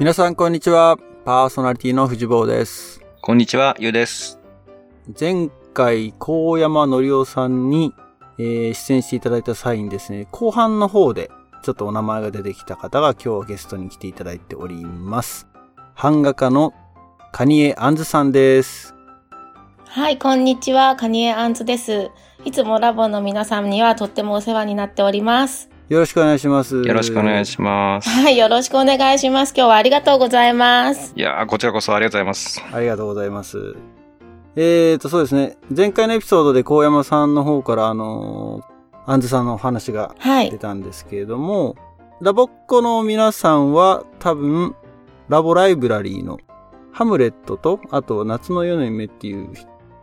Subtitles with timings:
[0.00, 0.96] 皆さんこんにちは。
[1.26, 3.02] パーソナリティの藤坊です。
[3.20, 4.40] こんにちは、ゆうです。
[5.20, 7.92] 前回、高山のりおさんに、
[8.38, 11.30] えー出演していただいた際にですね、後半の方で、
[11.62, 15.46] ちょっとお名前が出てきた方が今日ゲストに来ていただいております。
[15.94, 16.72] 版画家の
[17.30, 18.94] カニエ・アンズさんです。
[19.84, 20.96] はい、こんにちは。
[20.96, 22.10] カニエアンズです。
[22.46, 25.68] いつもラボの皆さんにはとってもお世話になっております。
[25.90, 26.82] よろしくお願いします。
[26.82, 28.08] よろしくお願いします。
[28.08, 29.52] はい、よろしくお願いします。
[29.56, 31.12] 今日はありがとうございます。
[31.16, 32.62] いやー、こちらこそありがとうございます。
[32.72, 33.74] ありがとうございます。
[34.54, 35.58] えーと、そうですね。
[35.76, 38.70] 前回のエピソードで高山さんの方から、あのー
[39.06, 40.58] アンズさんのお話がはい出。
[40.58, 41.74] たんですけれども、
[42.20, 44.76] ラボっ子の皆さんは多分、
[45.28, 46.38] ラボライブラリーの
[46.92, 49.52] ハムレットと、あと夏の夜の夢っていう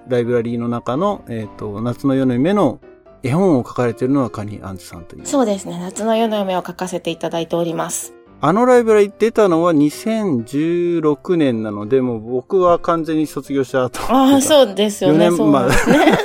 [0.10, 2.82] ライブラリーの中の、えっ、と、夏の夜の夢の
[3.24, 5.26] 絵本を書かれているのはカニアンズさんという。
[5.26, 5.78] そうですね。
[5.80, 8.14] 夏の夜の夢を書かせていただいております。
[8.40, 14.00] あのライブラリー出たのは2016年なので、もう僕は完全に卒業した後。
[14.14, 15.28] ああ、そうですよね。
[15.28, 16.18] 4年そうなんですね。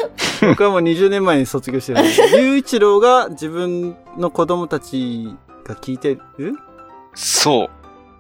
[0.49, 5.35] 僕はもう20年前に卒業してるんで、雄一郎が自分の子供たち
[5.65, 6.55] が聞いてる
[7.15, 7.69] そう。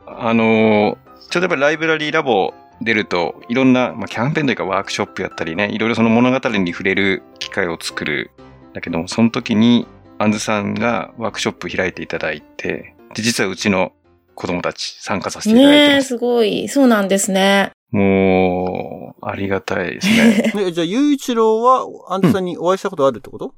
[0.06, 0.96] あのー
[1.30, 8.30] ちょっとやっぱりライブラリーラボ出ると、いろんな、まあ、キャンペーンというかワークショップやったりね、いろいろその物語に触れる機会を作る？
[8.74, 9.86] だけども、その時に、
[10.18, 13.92] アンズさんがワークショップ開いていただいて、で、実はうちの
[14.34, 16.08] 子供たち参加させていただいてます。
[16.08, 16.68] すごい。
[16.68, 17.72] そうなんですね。
[17.90, 20.52] もう、ありがたいですね。
[20.66, 23.54] ねじゃあ、雄一郎は、アンズさんにお会いしたことあるってこと、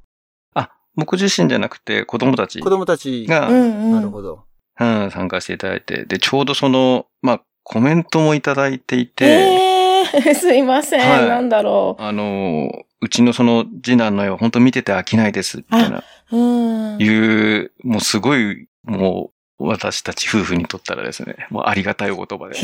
[0.55, 3.93] あ、僕自身じゃなくて子供たち子供たちが、うんうん。
[3.93, 4.45] なるほど。
[4.81, 11.01] うん、参加していただいて、で、ちょうどその、まあ、コメントもいただいていて、ええ すいません。
[11.01, 12.71] はいなんだろあの、
[13.05, 16.03] うちのその次男の絵を本当見てて飽きないです、みたいな、
[16.33, 16.37] う。
[16.37, 16.99] うん。
[16.99, 22.57] いう、もうすごい、もう、私たち夫婦にとったらですね、もうありがたいお言葉で。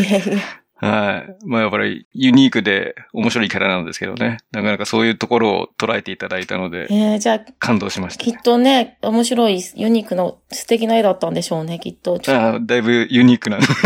[0.76, 1.46] はい。
[1.46, 4.38] まあやっぱりユニークで面白いキャラなんですけどね。
[4.50, 8.40] なかなかそういうところを捉えていただいたので、えー、じゃあ、感動しました、きっね。
[8.42, 12.18] とね、面白い、ユニークの素敵な絵だったんでしょうね、きっと。
[12.18, 13.58] ちょあだいぶユニークな。
[13.60, 13.78] じゃあ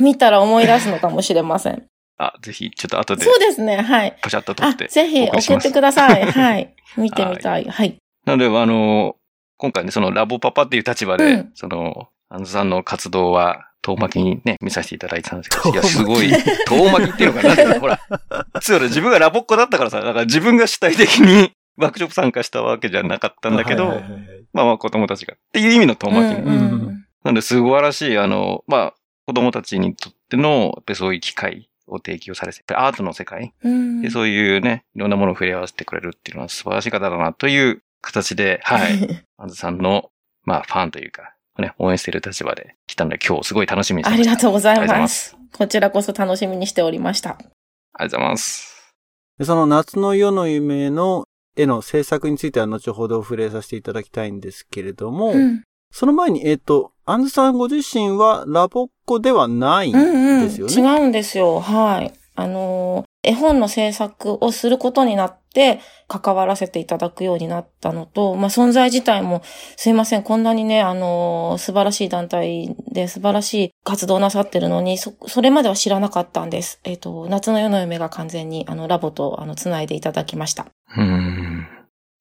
[0.00, 1.82] 見たら思い出すのかもしれません。
[2.26, 4.16] あ、ぜひ、ちょっと後でそうですね、はい。
[4.22, 4.88] パシャッと撮あっ、て。
[4.88, 6.24] ぜひお送ってください。
[6.30, 6.74] はい。
[6.96, 7.64] 見てみたい。
[7.64, 7.96] はい。
[8.26, 9.16] なので、あの、
[9.56, 16.30] 今回ね、そのラボパパっていう立場で、うんその、アンズさんの活動は、遠巻きにね、見させていただいてたんですけど、いや、すごい、
[16.66, 18.00] 遠巻きっていうのかな、ほら、
[18.62, 24.22] そうだ、自分がラボっ子だったからさ、だから自分が主体的にワークショップ参加したわけじゃなかったんだけど、はいはいはいはい
[24.54, 26.42] まあまあ子供たちが、っていう意味の遠巻きね。
[26.46, 26.60] うんう
[26.90, 28.94] んなんで、素晴らしい、あの、まあ、
[29.26, 39.24] 子供たちにとっての、やっぱりそういう機会を提供されて、アートの世界うんで、そういうね、いろんなものを触れ合わせてくれるっていうのは素晴らしい方だなという形で、はい。
[39.38, 40.10] アンズさんの、
[40.44, 44.30] まあ、ファンというか、ね、応援している立場で来たので、今日すごい楽しみにしてあました。
[44.30, 45.02] りがとうございありがとうございま。
[45.02, 47.30] ますこちらこそ楽しみにしておりました。
[47.30, 48.92] ありがとうございます。
[49.38, 51.24] でその夏の夜の夢の
[51.56, 55.62] 絵の制作については後ほど触れさせていただきたいんですけれども、うん。
[55.92, 60.44] その前に、えっ、と、アンズさんご自身はラボっ子ではないんうんうん。
[60.44, 60.74] ですよね。
[60.74, 61.60] 違うんですよ。
[61.60, 62.12] はい。
[62.36, 69.42] あのー、絵本の制作をすることになって、関わらせていただくようになったのと、まあ、存在自体も、
[69.76, 76.80] すいません、こんなにね、あのー、素晴らしい団体で素晴らしい活動なさってるのに、そ、それまでは知らなかったんです。
[76.84, 80.66] えっ、と、夏の夜の夢が完全に、あの、ラボと、あの、つないでいただきました。
[80.96, 81.73] うーん。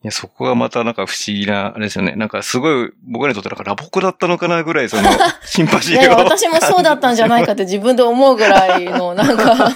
[0.04, 2.16] いや、そこがまたなんか不思議な、あれですよね。
[2.18, 5.04] なんかすごい、僕らにとってなんかラボっ子だったのかなぐらい、その、
[5.46, 6.02] シンパシーを。
[6.02, 9.70] いやいや、私もそうだったんじゃないかって自分で思うぐらいの、 なんか、あ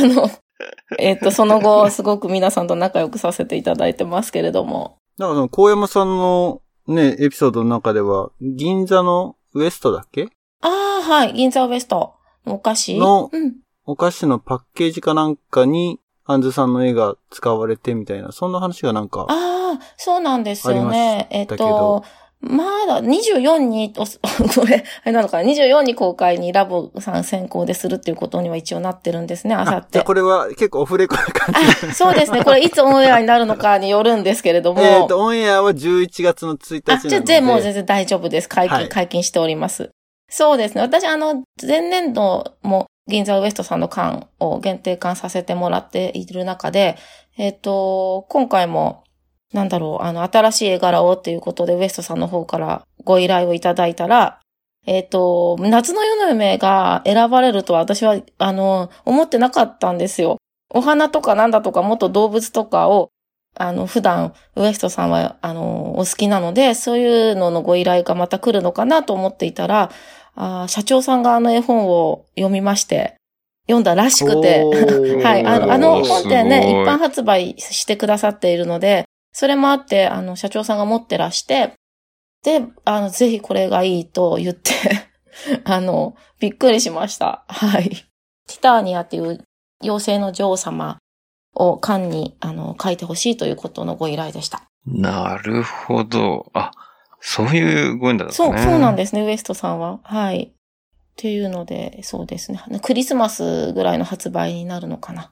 [0.00, 0.30] の、
[0.98, 4.96] えっ、と、その後、すごく皆さんと仲良くさせていただいてますけれども。
[5.18, 10.28] だからその、高山さんのね、エピソードの中では、銀座のウエストだっけ？
[10.62, 12.14] ああ、はい、銀座ウエスト
[12.46, 13.56] のお菓子のうん。
[13.84, 21.26] お菓子のパッケージかなんかに、アンズさんの絵が使われてみたいな、そんな話がなんか、ああ、そうなんですよあね。
[21.30, 22.04] えっ、と、
[22.40, 30.02] まだ24に、おこれ、あれなのかな、24に公開にラボさん先行でするっていうことには一応なってるんですね、あさって。
[30.02, 31.86] これは結構オフレコな感じ。
[31.86, 32.44] あ、そうですね。
[32.44, 34.82] これいつオンエアになるのかによるんですけれども。
[34.82, 37.24] えっと、オンエアは11月の1日なあ、ので。
[37.24, 38.48] じゃもう全然大丈夫です。
[38.50, 39.90] 解禁、はい解禁しております。
[40.30, 40.82] そうですね。
[40.82, 46.96] 私、あの、前年度も銀座ウエストさんの館を限定館させてもらっている中で、
[47.38, 49.04] えっ、と、今回も、
[49.52, 54.40] なんだろう、あの、新しい絵柄をっていうことでウエストさんの方からご依頼をいただいたら、
[54.86, 60.36] えっ、と、夏の夜の夢が選ばれるとは私は、あの、思ってなかったんですよ。
[60.70, 63.10] お花とかなんだとか、もっと動物とかを、
[63.56, 69.90] あの、普段、ウエストさんは、あの、お好きなので、そういうののご依頼がまた来るのかなと思っていたら、
[70.40, 73.16] あー社長さんがあの絵本を読みまして、
[73.66, 74.62] 読んだらしくて、
[75.22, 75.44] はい。
[75.44, 81.72] あの、あの本ってすね、一般発売してくださっているので、それもあって、あの、社長さんが持ってらして、
[82.44, 84.72] で、あの、ぜひこれがいいと言って、
[85.64, 87.44] あの、びっくりしました。
[87.48, 87.90] はい。
[87.90, 89.44] ティターニアっていう
[89.82, 90.98] 妖精の女王様
[91.54, 94.62] を缶に、あの、書いてほしいということのご依頼でした。
[94.86, 96.50] なるほど。
[96.54, 96.70] あ、
[97.20, 98.62] そういうご縁だったそう、ね。
[98.62, 100.00] そうなんですね、ウエストさんは。
[100.02, 100.52] はい。
[100.52, 100.52] っ
[101.16, 102.60] ていうので、そうですね。
[102.82, 105.30] クリスマスぐらいの発売になるのかな。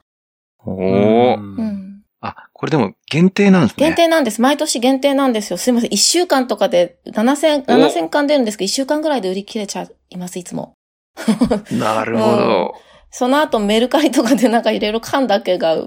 [0.65, 2.01] おお、うんうん。
[2.19, 3.85] あ、これでも限定なんですね。
[3.85, 4.41] 限定なんです。
[4.41, 5.57] 毎年限定なんですよ。
[5.57, 5.93] すいません。
[5.93, 10.73] 一週間とかで7000、お7000巻出るんですけど、一週間ぐらいで売り切れちゃいます、いつも。
[11.71, 12.75] なるほど。
[13.11, 15.77] その後メルカリとかでなんかいろいろ缶だけが、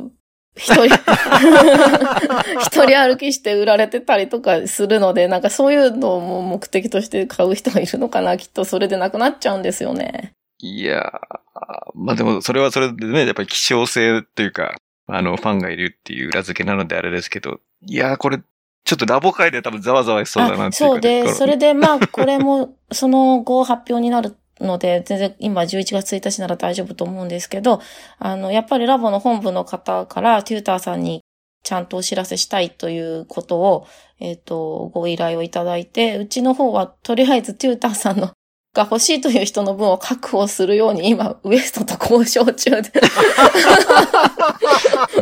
[0.57, 0.85] 一人、
[2.61, 10.33] 一人歩きして売られてたりとかするので、なんかそういうのも目的として買う人がいるのかな、きっとそれでなくなっちゃうんですよね。
[10.59, 14.75] いやー、まあでもそれはそれでね、やっぱり希少性というか、
[15.07, 18.39] あの、ファンがいるっていう裏付けなのであれですけど、いやーこれ、
[18.85, 21.69] ちょっとラボ界で多分ざわざわしそうだなっていうあそうで、それで。
[21.69, 27.81] でまあ、これも、その後発表になるので、全然今11月1日なら大丈夫と思うんですけど、
[28.19, 31.23] あの、やっぱりラボの本部の方からテューターさんに
[31.63, 33.87] ちゃんとお知らせしたいということを、
[34.19, 38.31] えっ、と、ご依頼をいただいて、うちの方はとりあえずテューターさんの
[38.73, 42.93] が欲しいという人の分を確保するように今、ウエストと交渉中で。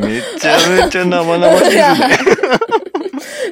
[0.02, 2.18] めちゃめちゃ生々しいですね。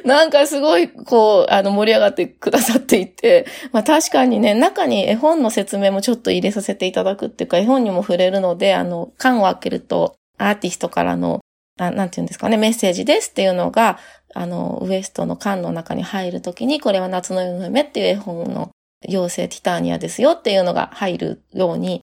[0.07, 11.41] なんかすごい、こう、あの、盛り上がってくださっていて、 まあ確かにね、中に絵本の説明もちょっと入れさせていただくっていうか、絵本にも触れるので、あの、缶を開けると、アーティストからの、
[11.77, 13.99] ななんていうんですかね、メッセージですっていうのが、
[14.33, 18.71] あの、ウエストの缶の中に入るときに、これは夏の夜の夢っていう絵本の
[19.07, 22.01] 妖精ティターニアですよっていうのが入るように、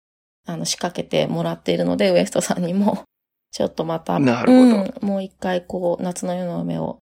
[0.46, 3.04] あの、仕掛けてもらっているので、ウエストさんにも、
[3.50, 4.93] ちょっとまた、なるほど。
[5.00, 6.98] うん、もう一回こう、夏の夜の夢を、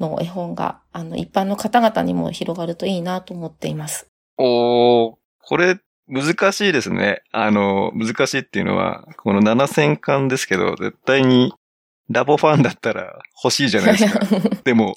[0.00, 4.08] の絵本が、あの、一般の方々にも広がるといいなと思っています。
[4.38, 7.22] おー、これ、難しいですね。
[7.30, 11.52] あの、難しいっていうのは、この7000巻ですけど、絶対に
[12.08, 14.20] ラボファンだったら欲しいじゃないですか。
[14.64, 14.96] でも、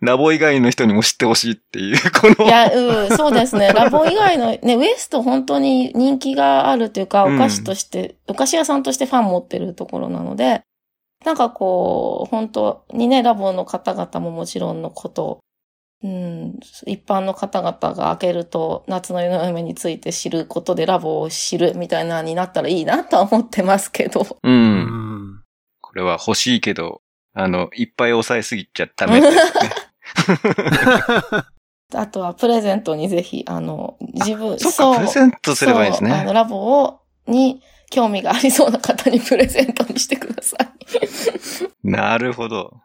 [0.00, 2.46] ラボ以外の人にも知ってほしいっていう、 この。
[2.46, 3.70] いや、うん、そうですね。
[3.74, 10.62] ラボ以外の、ね、ウエスト本当に人気があるというか、うんお菓子として、お菓子屋さんとしてファン持ってるところなので、
[11.24, 15.40] なんかこう、本当にね、ラボの方々ももちろんのこと、
[16.02, 24.22] うん、一般の方々が開けると、夏の夜の夢について知ることでラボを知るみたいなになったらいいなとは思ってますけど。
[24.22, 24.36] う。
[24.42, 25.42] うんん。
[25.80, 27.02] これは欲しいけど、
[27.34, 29.42] あの、いっぱい抑えすぎちゃダメですね。
[31.94, 36.10] あとはプレゼントにぜひ、あの、自分、そっか、プレゼントすればいいですね。
[36.10, 40.56] そうあの、ラボを、に興味がありそうな方にプレゼントにしてくださ
[41.84, 41.88] い。
[41.88, 42.80] なるほど。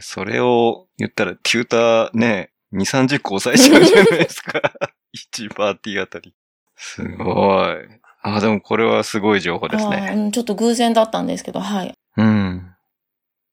[0.00, 4.60] それを言ったら、テューターね、2、30個抑えちゃうじゃないですか。
[5.38, 6.34] 1パーティーあたり。
[6.76, 7.76] すごい。
[8.22, 10.12] あ、でもこれはすごい情報ですね。
[10.14, 11.94] うんちょっと偶然だったんですけど、はい。
[12.16, 12.66] うん。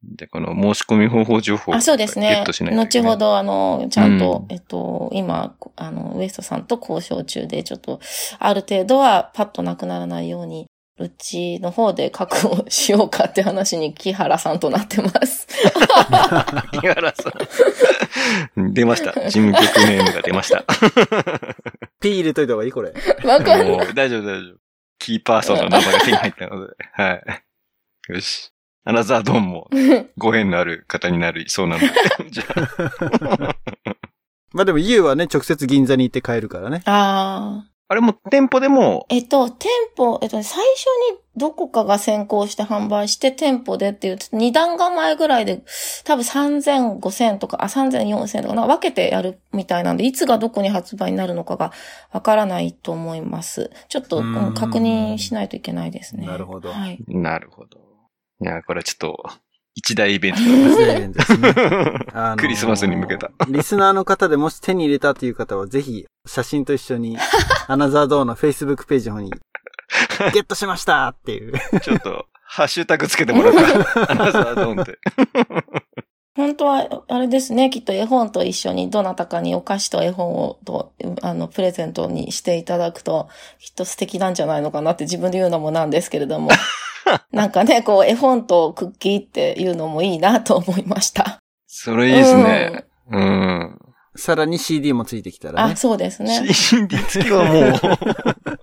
[0.03, 2.75] で、この申し込み方法情報あ、そうですゲッねトしない。
[2.75, 3.17] といけない後ほ。
[3.17, 7.99] ど、あの、ちゃんと、うんえっと、今、あの、ウエストさんと交渉中で、ちょっと、
[8.39, 10.67] ある程度はパッとなくならないように、
[10.99, 15.47] うちの方で確保しようかって話に木原さんとなってます。
[16.73, 17.31] 井原さ
[18.59, 18.73] ん。
[18.73, 19.13] 出ました。
[19.29, 20.65] 事務局ネームが出ました。
[22.01, 22.93] ピー入れといた方がいいこれ。
[23.23, 23.69] わかんない。
[23.69, 24.57] もう大丈夫大丈夫。
[24.97, 26.73] キーパーソンの名前が手に入ったので。
[26.93, 28.13] はい。
[28.13, 28.51] よし。
[28.83, 29.69] アナザードンも
[30.17, 31.89] ご縁のある方になりそうなので。
[32.31, 33.55] じゃあ、
[34.53, 36.81] まあでも U はね、直接銀座に行って買えるからね。
[36.85, 37.76] ああ。
[37.89, 45.63] あれも店舗でも、えっと、店舗、えっと、最初にどこかが先行して販売して店舗でっていう、二段構えぐらいで、
[46.03, 51.71] 多分3000、5000とか、あ、3000、4000とか、なんか分けてやるみたいなんで、いつがどこに発売になるのかが
[52.11, 53.71] わからないと思います。
[53.87, 54.17] ちょっと、
[54.53, 56.27] 確認しないといけないですね。
[56.27, 56.99] なるほどはい。
[57.07, 57.79] なるほど。
[58.41, 59.29] いや、これはちょっと、
[59.77, 61.53] 一大イベントですね。
[62.11, 63.29] あのークリスマスに向けた。
[63.47, 67.15] リスナーの方でもし手に入れたという方は、ぜひ、写真と一緒に、
[67.67, 69.31] アナザードーの Facebook ページの方に、
[70.33, 71.53] ゲットしましたっていう。
[71.79, 73.61] ちょっと、ハッシュタグつけてもらった。
[74.11, 74.97] アナザードンって。
[76.37, 83.27] 本当は、あれですね、きっと絵本と一緒にどなたかにお菓子と絵本をと、あの、プレゼントにしていただくと、
[83.59, 86.51] きっと素敵なんじゃないのかなって自分で言うのもなんですけれども。
[87.33, 91.39] なんかね、こう、絵本とクッキーっていうのもいいなと思いました。
[91.65, 92.85] それいいですね。
[93.11, 93.79] うん。
[94.15, 95.75] さらに CD もついてきたらねあ、。
[95.75, 96.53] そうですね。
[96.53, 97.73] CD 付きはもう、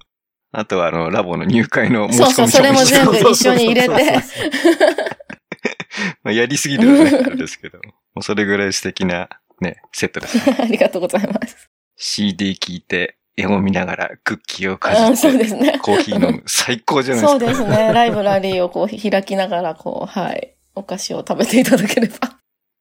[0.53, 5.14] あとはあの、ラボの入会の申し込みそうそう、それも全部一緒に入れそうそうて。
[6.25, 7.79] まあやりすぎるよね、あれですけど。
[7.79, 9.29] もうそれぐらい素敵な
[9.61, 10.57] ね、セットですね。
[10.61, 11.71] ありがとうございます。
[11.97, 15.79] CD 聞いて、絵を見ながらクッキーをかじって、ですね。
[15.81, 16.43] コーヒー飲む。
[16.47, 17.41] 最高じゃないですか。
[17.41, 17.93] そうですね。
[17.93, 20.55] ライブラリーをこう開きながら、こう、はい。
[20.77, 22.39] お菓子を食べていただければ。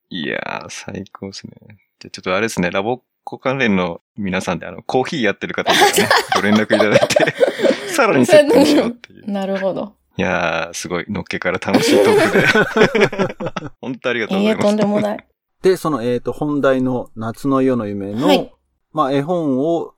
[0.10, 1.54] いやー、最高ですね。
[2.00, 7.36] じゃあちょっとあれですね、ラボっ子関連の皆さんであの、コーヒーやってる方とかね、 ご連絡いただいて、
[7.94, 9.32] さらにセットにしようっていう。
[9.32, 9.96] なるほど。
[10.16, 13.70] いやー、すごい、のっけから楽しいトークで。
[13.82, 14.68] 本当ありがとうございます。
[14.68, 15.28] とんでもない。
[15.64, 18.54] で、その、えっ、と、本題の夏の夜の夢の、はい。
[18.92, 19.96] まあ、絵本を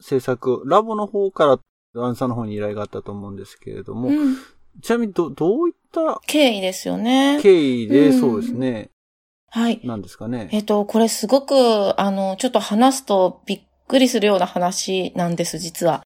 [0.00, 1.58] 制作、ラボの方から、
[2.00, 4.36] アンさんの方に依頼があったと思うんですけれども、うん。
[4.80, 7.40] ちなみにど、どういった経緯ですよね。
[7.42, 8.90] 経緯で、うんそうですね、
[9.50, 9.80] はい。
[9.82, 10.48] なんですかね。
[10.52, 16.02] えっと、これすごく、あの、ちょっと話すとびっくりするような話なんです、実は。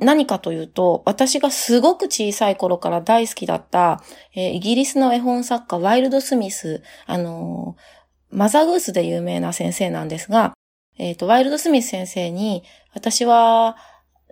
[0.00, 4.02] 何かというと、私がすごく小さい頃から大好きだった、
[4.34, 10.54] えーイギリスの絵本作家、ワイルド・スミス、あのーマザーグースで有名な先生なんですが、
[10.98, 13.76] えっ、と、ワイルド・スミス先生に、私は、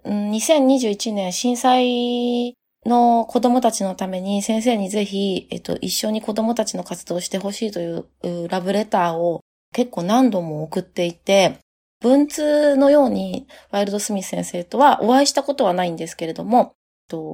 [0.06, 2.54] 2021年震災
[2.86, 9.40] の子供たちのために先生にぜひ、えっと、一緒に子供たちの活動をしてほしいというラブレターを
[9.74, 11.58] 結構何度も送っていて、
[12.00, 16.74] 文通のようにワイルド・スミス先生とはお会いしたことはないんですけれども、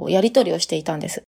[0.09, 1.23] やりとりをしていたんです。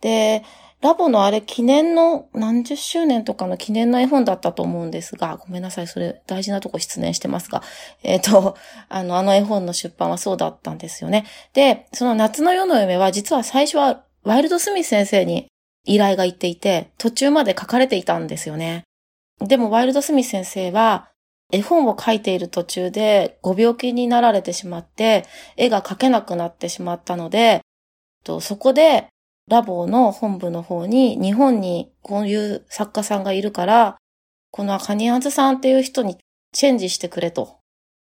[0.00, 0.42] で、
[0.80, 7.62] ラボのあれ記念の何十周年とかの記念の絵本だったと思うんですが、ごめんなさい、それ大事なとこ失念してますが、
[8.02, 8.56] えっ、と、
[8.88, 11.24] あの、あの絵本の出版はそうだったんですよね。
[11.52, 15.46] で、その夏の夜の夢は実は最初はワイルド・スミス先生に
[15.84, 18.82] 依頼が行っていて、途中まで書かれていたんですよね。
[19.38, 21.11] でもワイルド・スミス先生は
[21.52, 25.24] 絵本を書いている途中でご病気になられてしまって、
[25.56, 27.60] 絵が描けなくなってしまったので、
[28.24, 29.08] とそこで
[29.48, 33.98] ラボの本部の方に日本にこういう作家さんがいるから、
[34.50, 36.18] このカニアンズさんっていう人に
[36.52, 37.58] チェンジしてくれと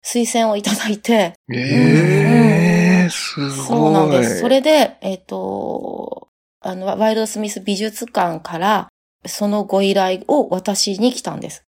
[0.05, 3.50] 推薦をいただいて、ええー、すごい。
[3.50, 4.41] そうなんです。
[4.41, 6.29] それで、えっ、と、
[6.61, 8.88] あの、ワイルドスミス美術館から、
[9.26, 11.65] そのご依頼を私に来たんです。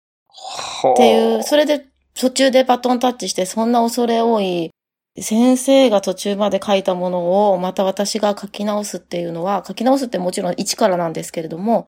[0.93, 4.71] っていう、それで途中でバトンタッチして、そんな恐れ多い、
[5.21, 11.87] 先生が途中まで書いたものをまた私が書き直すっていうのは、書き直すってもちろん一からなんですけれども、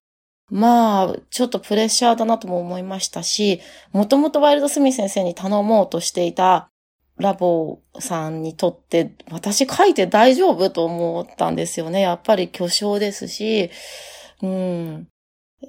[0.51, 3.61] まあ、ちょっとプレッシャーだなとも思いましたし、
[3.93, 6.71] もともとワイルドスミ先生に頼もうとしていた
[7.19, 12.01] ラボさんにとって、私書いて大丈夫と思ったんですよね。
[12.01, 13.71] やっぱり巨匠ですし、
[14.43, 15.09] うん。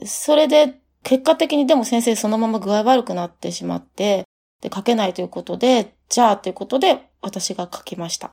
[0.05, 4.25] それで、結果的にでも先生そのまま具合悪くなってしまって、
[4.61, 8.31] で、書けないということで、じゃあということで私が書きました。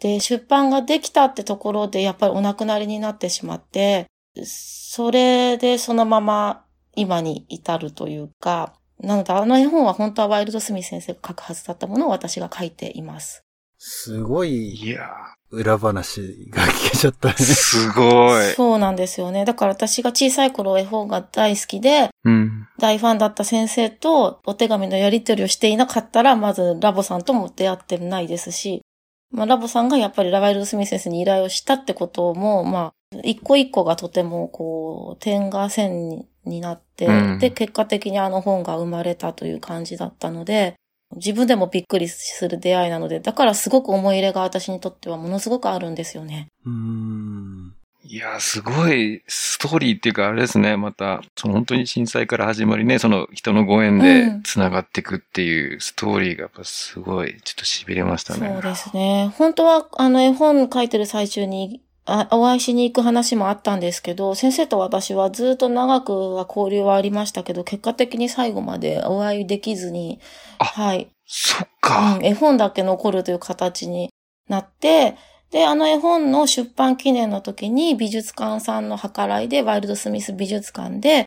[0.00, 4.06] で、出版ができたってところでやっぱりお亡くなりになってしまって、
[4.44, 6.64] それでそのまま
[6.96, 13.44] 今に至るというか、なのであの絵本は本当はワイルドスミス先生が書くはずだったものを私が書いています。
[13.78, 17.42] すごいいや裏話が聞けちゃったねー、。
[17.42, 18.52] すごい。
[18.52, 19.44] そうなんですよね。
[19.44, 22.68] だから私が小さい頃絵本が大好きで、うん。
[22.78, 28.82] 大ファンだった先生とお手紙のやり取りをしていなかったら、まずラボさんとも出会ってないですし、
[29.30, 40.74] まあ、ラボさんがやっぱりラワイルド・スミス先生に依頼をしたってことも、まあ、一個一個がとても、こう、点が線にになって、うんで、結果的にあの本が生まれたという感じだったので、
[41.16, 46.48] 自分でもびっくりする出会いなので、だからすごく思い入れが私にとってはものすごくあるんですよね。
[46.64, 47.74] うーん。
[48.06, 58.50] いやー、すごいストーリーっていうか、あれですね、また、その本当に震災から始まりね、その人のご縁うでん繋がっていくっていうストーリーがやっぱすごい、ちょっと痺れましたね。
[58.52, 59.32] そうですね。
[59.38, 70.20] 本当は、あの、絵本書いてる最中に、あお会いしに行く話もあったんですけど、先生と私はずっと長くは交流はありましたけど、結果的に最後までお会いできずに、
[70.58, 72.16] あはい、そっか。
[72.16, 74.10] うん、絵本だけ残るという形に
[74.48, 75.16] なって、
[75.50, 81.24] で、あの絵本の出版記念の時に美術館さんの計らいで、ワイルドスミス美術館で、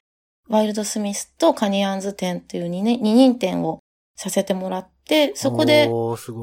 [0.48, 3.80] ワイルドスミスとカニアンズ展っていう二人展を
[4.16, 5.90] させてもらって、そこで。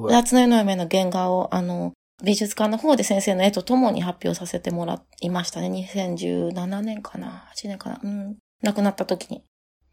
[0.09, 5.69] 夏の夜の夢の原画を、あの、美術館の方で先生の絵とともに発表させてもらいましたね。
[5.69, 8.37] 2017年かな ?8 年かなうん。
[8.63, 9.45] 亡くなった時に。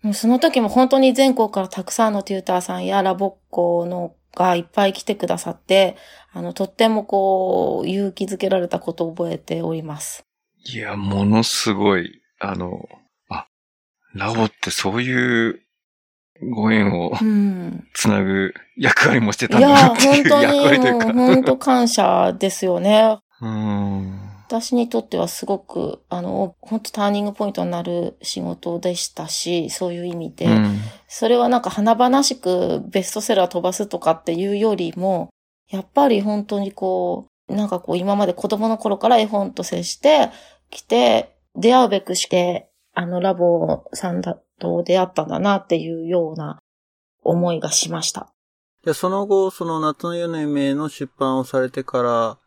[0.04, 5.98] もうその時も本当に全国からたくさんのテューターさんやラボっ子のがいっぱい来てくださって、
[6.32, 10.24] あの、とってもこう、勇気づけられたことを覚えております。
[10.64, 12.88] いや、ものすごい、あの、
[13.30, 13.48] あ、
[14.14, 15.62] ラボってそういう
[16.50, 17.88] ご縁をうん。
[17.94, 21.14] つなぐ役割もしてたんいや、だなっていう本当役割というに、か。
[21.14, 23.20] もう本当感謝ですよね。
[23.42, 24.20] うん。
[24.48, 35.30] 私にとってはすごく、あの、本当ターニングポイントになる仕事でしたし、そういう意味で、うんそれはなんか華々しくベストセラー飛ばすとかっていうよりも、
[35.70, 40.30] やっぱり本当にこう、なんかこう今まで子供の頃から絵本と接して
[40.70, 46.60] きて、出会うべくして、あのラボさんだと出会ったんだなっていうような
[47.24, 48.32] 思いがしました。
[48.86, 52.38] で、その後、その夏の夜の夢の出版をされてから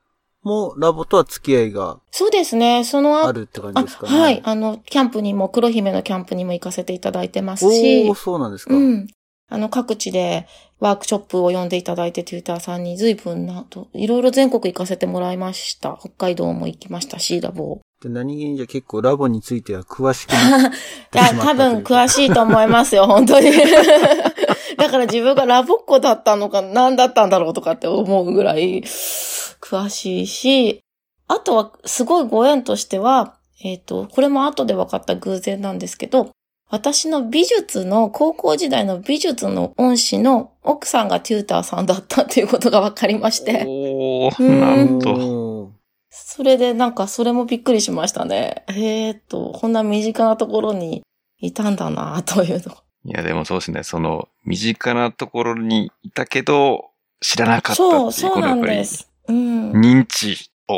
[0.42, 4.18] も、ラボとは付き合いがそうですね、その後あるって感じあですかね。
[4.18, 4.42] はい。
[4.44, 8.74] あの、キャンプにも、黒姫のキャンプにも行かせていただいてますしおー、、そうなんですか。
[8.74, 9.06] うん。
[9.48, 10.46] あの、各地で
[10.80, 15.96] ワークショップを呼んでいただいて、テューターさんに随分なと、いろいろ全国行かせてもらいました。
[16.00, 17.80] 北海道も行きましたし、ラボ。
[18.04, 20.70] で何気にじゃ結構ラボについては詳しくなっ
[21.14, 23.50] いや、多分詳しいと思いますよ、本当に。
[24.76, 30.80] だから自分がラボっ子だったのか、何だったんだろうとかって思うぐらい詳しいし、
[31.28, 36.30] あとはすごいご縁としては、えっ、と、これも後で分かった偶然なんですけど、
[36.70, 45.73] 私の美術の、高校時代の美術の恩師の奥さんがテューターさんだったっていうことが分かりまして、おー、うんなんと。
[46.16, 48.64] それでなんかそれもびっくりしましたね。
[48.68, 51.02] えーっと、こんな身近なところに
[51.38, 52.76] いたんだなというの。
[53.04, 53.82] いや、でもそうですね。
[53.82, 56.90] その、身近なところにいたけど、
[57.20, 59.10] 知らなかったっていう、そう、そうなんです。
[59.26, 59.72] うん。
[59.72, 60.52] 認知。
[60.68, 60.76] おー、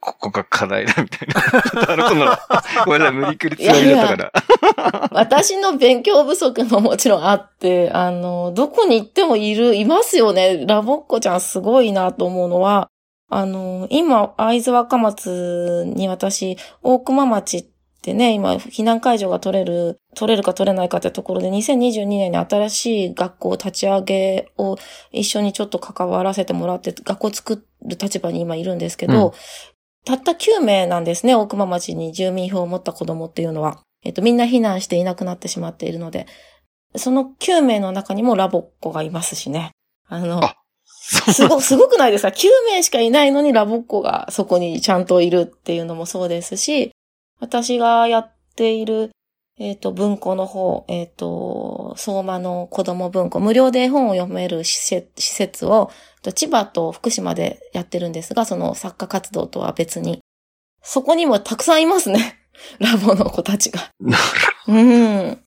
[0.00, 1.62] ここが課題だ、みたいな。
[1.62, 2.26] ちょっとあの子の、
[2.84, 4.30] ごめんなさい、無理くり強いだったか
[4.76, 5.08] ら。
[5.12, 10.66] 私の勉強不足ももちろんあって、あの、どこに行ってもいる、いますよね。
[10.66, 12.89] ラボっ子ちゃんすごいなと思うのは、
[13.30, 17.66] あの、今、会津若松に私、大熊町っ
[18.02, 24.76] てね、今、避難会場が取れる、取れるか取れないかってところで、2022年に新しい学校立ち上げを
[25.12, 29.32] 一緒にちょっと関わらせてもらって、学校作る立場に今いるんですけど、うん
[30.04, 33.82] たった9名なんですね、大熊町に住民票を持った子供っていうのは。
[34.02, 36.26] えっと、みんな避難していなくなってしまっているので、
[36.96, 39.72] その9名の中にもラボっ子がいますしね。
[40.08, 40.56] あの、あ
[41.32, 46.92] すご、すごくないですか ?9 名しかいないのにラボっ子がそこにちゃんといるっていうのもそうですし、
[47.40, 49.10] 私がやっている、
[49.58, 55.90] えっ、と、文庫の方、えっ、と、相馬の子供文庫、無料で絵本を読める施設を、
[56.22, 60.20] と千葉と福島でやってるんですが、その作家活動とは別に。
[60.82, 62.38] そこにもたくさんいますね。
[62.78, 63.90] ラボの子たちが。
[64.00, 64.18] な
[64.66, 65.42] うん。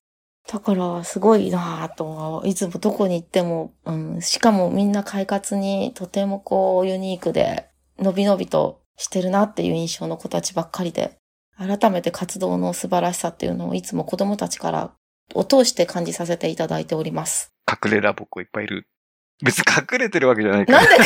[0.48, 11.18] だから、すごいなぁと、いつもどこに行っても、うん、しかもみんな快活にとてもこう、ユニークで、のびのびとしてるなっていう印象の子たちばっかりで、
[11.58, 14.92] 改めて活動の素晴らしさっていうのをいつも子供たちから
[15.34, 17.54] を通して感じさせていただいております。
[17.70, 18.88] 隠れラボっ子いっぱいいる。
[19.44, 20.86] 別に隠れてるわけじゃないから。
[20.86, 21.06] なんで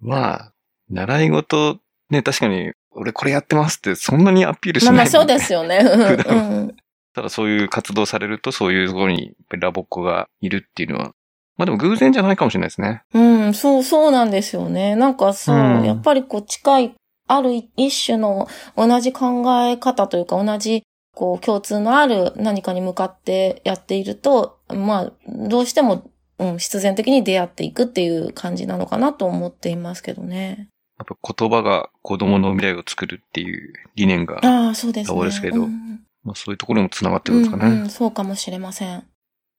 [0.00, 0.52] まあ、
[0.88, 5.78] 習い事、ね、確かに、俺これやってますって、そんなにアピールしない、まあまあそうですよね。
[5.78, 6.76] うん
[7.14, 11.14] ただそういう活動されると、そういうところにラボっ子がいるっていうのは、
[11.56, 13.02] まあでも偶然じゃないかもしれないですね。
[13.12, 14.94] うん、そう、そうなんですよね。
[14.94, 16.94] なんかそう、うんやっぱりこう近い、
[17.26, 20.84] ある一種の同じ考え方というか同じ
[21.18, 26.08] こう共通のある何かに向かってやっていると、まあ、どうしても、
[26.38, 30.68] うん、必然的に出会っていくっていう感じなのかなと思っていますけどね。
[30.98, 35.16] やっぱ言葉が子供の未来を作るっていう理念が、ああ、そうですね。
[35.16, 37.66] そうですけどうんまあ、そういうところにも繋がってるんですかね。
[37.66, 39.04] うんうんそうかもしれません。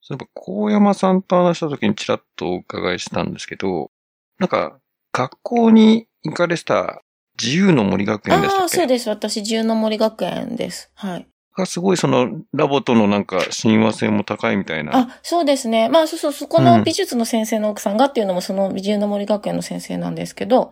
[0.02, 3.92] そういえば、高山さんと話した時にちらっとお伺いしたんですけど、
[4.38, 4.80] なんか、
[5.12, 7.02] 学校に行かれてた
[7.42, 9.10] 自由の森学園でしたああ、そうです。
[9.10, 10.92] 私、自由の森学園です。
[10.94, 11.28] はい。
[11.58, 14.98] がすごいそのラボとのなんか親和性も高いみたいな。
[14.98, 15.90] あ、そうですね。
[15.90, 20.72] まあ、そうそう、そこの美術の先生の奥さんがっていうのも、その美獣の森学園の先生なんですけど、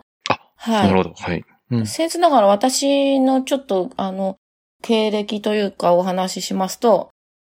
[0.58, 0.86] はい。
[0.88, 1.14] なるほど。
[1.16, 1.44] はい。
[1.70, 1.80] うん。
[1.82, 4.36] 僭越ながら私のちょっと、あの、
[4.82, 7.10] 経歴というかお話ししますと、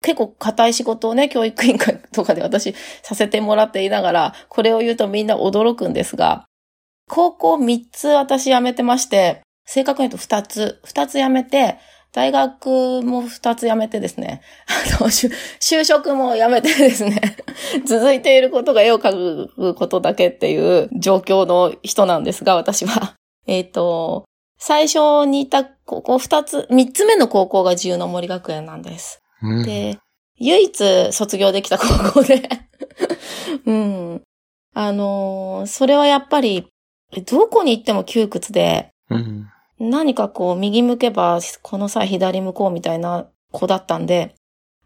[0.01, 6.45] 結構硬い仕事をね、教育委員会とかで私させてもらっていながら、これを言うとみんな驚くんですが、
[7.09, 11.77] 高校3つ私辞めてまして、正確に言うと2つ、2つ辞めて、
[12.11, 14.41] 大学も2つ辞めてですね、
[14.97, 17.37] あの、就就職も辞めてですね、
[17.85, 23.15] 続いていることが絵を描くことだけっていう状況の人なんですが、私は。
[23.45, 24.25] えっ、と、
[24.57, 29.21] 最初にいた高校二つ、三つ目の高校が自由の森学園なんです。
[29.41, 29.99] うんで、
[30.37, 32.49] 唯一卒業できた高校で、
[33.65, 34.21] うん。
[34.73, 36.67] あのーそれはやっぱり、
[37.27, 39.49] どこに行っても窮屈で、うん。
[39.79, 44.35] 何かこう、右向けば、この際左向こうみたいな子だったんで、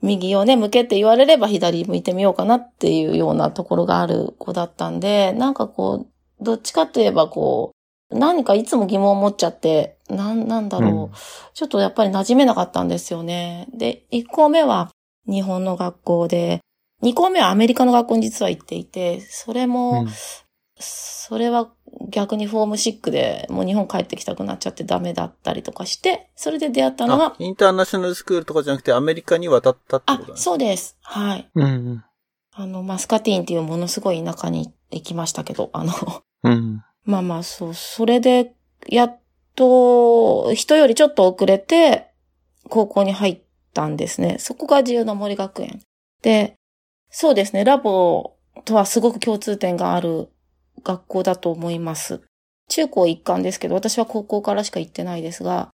[0.01, 7.71] 右をね、向けって言われれば左向いてみようかなっていうようなところがある子だったんで、なんかこう、どっちかといえばこ
[8.11, 11.11] う、何かいつも疑問を持っちゃって、なん、なんだろう、うん。
[11.53, 13.67] ちょっとやっぱり馴染めなかったんですよね。
[13.73, 14.91] で、1校目は
[15.27, 16.59] 日本の学校で、
[17.01, 20.09] 2校目はアメリカの学校に実は行っていて、それも、うん。
[20.79, 21.71] それは
[22.09, 30.97] 逆にフォームシックでもう日本帰ってきたくなっちゃってダメだったりとかして、それで出会ったのあが、インターナショナルスクールとかじゃなくてアメリカに渡ったってあことなん、ですそうです。
[31.01, 31.49] はい。
[31.55, 32.03] うん。
[32.55, 35.93] あの、マスカティーンっていうものすごい田舎に行きましたけど、あの、
[36.43, 36.83] うん。
[37.03, 38.53] まあまあ、そう、それで、
[38.87, 39.19] やっ
[39.55, 42.11] と、人よりちょっと遅れて、
[42.69, 43.41] 高校に入っ
[43.73, 44.37] たんですね。
[44.39, 45.81] そこが自由の森学園。
[46.21, 46.55] で、
[47.09, 50.29] そうですね、ラボとはすごく共通点がある
[50.83, 52.21] 学校だと思います。
[52.69, 55.69] 中高一貫ですけど、私は高校からしか行ってないですが、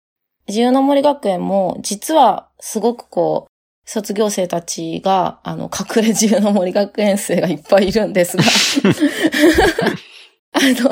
[0.47, 8.43] 自由の森学園も、実はすごくこう、卒業生たちが、あの、隠れ自由の森学園生がいっぱいいるんですが、
[10.53, 10.89] あの、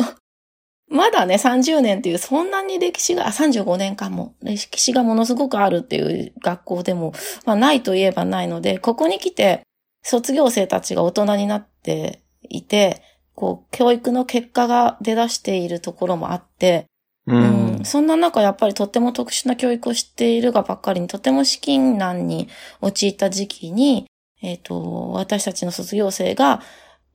[0.90, 7.14] まだね、30年っていう、そんなに歴史が、あ、35年間も、歴史がものすごくあるっていう学校でも、
[7.46, 9.62] まあ、ないといえばないので、ここに来て、
[10.04, 13.02] 卒業生たちが大人になっていて、
[13.36, 16.86] こう、教育の結果が出だしているところもあって、
[17.26, 22.50] ううんん、そんな中、やっぱりとっても特殊な教育をしているがばっかりに、とても資金難に
[22.82, 24.08] 陥った時期に、
[24.42, 26.62] えっ、と、私たちの卒業生が、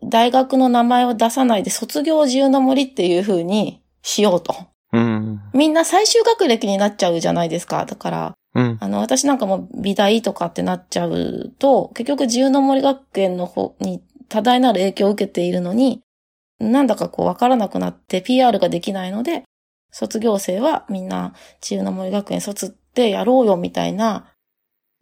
[0.02, 4.54] 大学の名前を出さないで卒業自由の森っていう風にしようと。
[4.92, 5.40] うん。
[5.52, 7.84] みんな最終学歴になっちゃうじゃないですか。
[7.84, 8.78] だから、うん。
[8.80, 16.00] あの、私なんかも美大とかってなっちゃうと、結局自由の森学園の方に多大なる影響を受けているのに、
[16.60, 19.44] なんだかこうわからなくなって PR ができないので、
[19.90, 24.32] 卒業生はみんな自由の森学園卒ってやろうよみたいな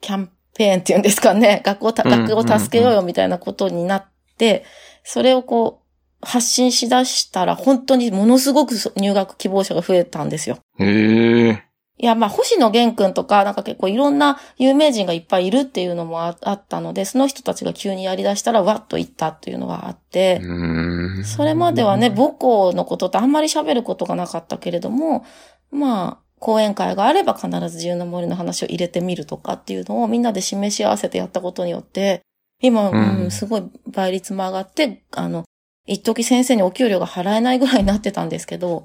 [0.01, 4.05] キャンペーンっていうんですかね、学校学校を助けようよみたいなことになっ
[4.39, 4.65] て、
[5.05, 10.59] それをこう発信しだしたら本当にものすごく入学希望者が増えたんですよ。
[10.79, 11.66] へえ。
[11.99, 21.25] いや、まあ、星野源くんとか、なんか結構いろんな有名人がいっぱいいるっていうのもああったので、その人たちが急にやり出したら、わっと行ったっていうのがあって、うん。
[21.25, 25.25] それまではね、母校のことってあんまり喋ることがなかったけれども、
[25.71, 32.21] まあ、講演会があれば必ず自由の森の話を入れてみるとかっていうのをみんなで示し合わせてやったことによって、
[32.61, 35.45] 今、うんうん、すごい倍率も上がって、あの、
[35.87, 38.85] 一時先生にお給料が払えないぐらいになってたんですけど、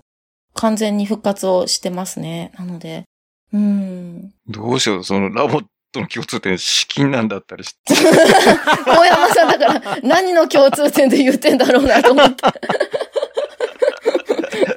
[0.54, 2.52] 完全に復活をしてますね。
[2.58, 3.04] なので、
[3.54, 4.34] うん。
[4.48, 5.62] どうしよう、そのラボ
[5.92, 7.94] との共通点、資金なんだったりして。
[8.88, 12.44] 大山さんだから、何の共通点で言ってんだろうなと思って。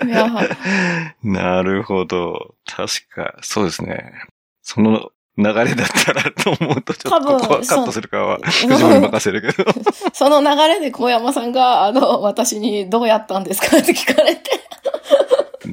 [1.23, 2.55] なるほど。
[2.67, 4.13] 確か、そうですね。
[4.63, 9.73] その流れだったらと思うと、ちょっとここはカットするかは、藤本 に任せるけど。
[10.13, 14.64] その流れで小山さんが、あの、私にどうやったんですかって聞かれて。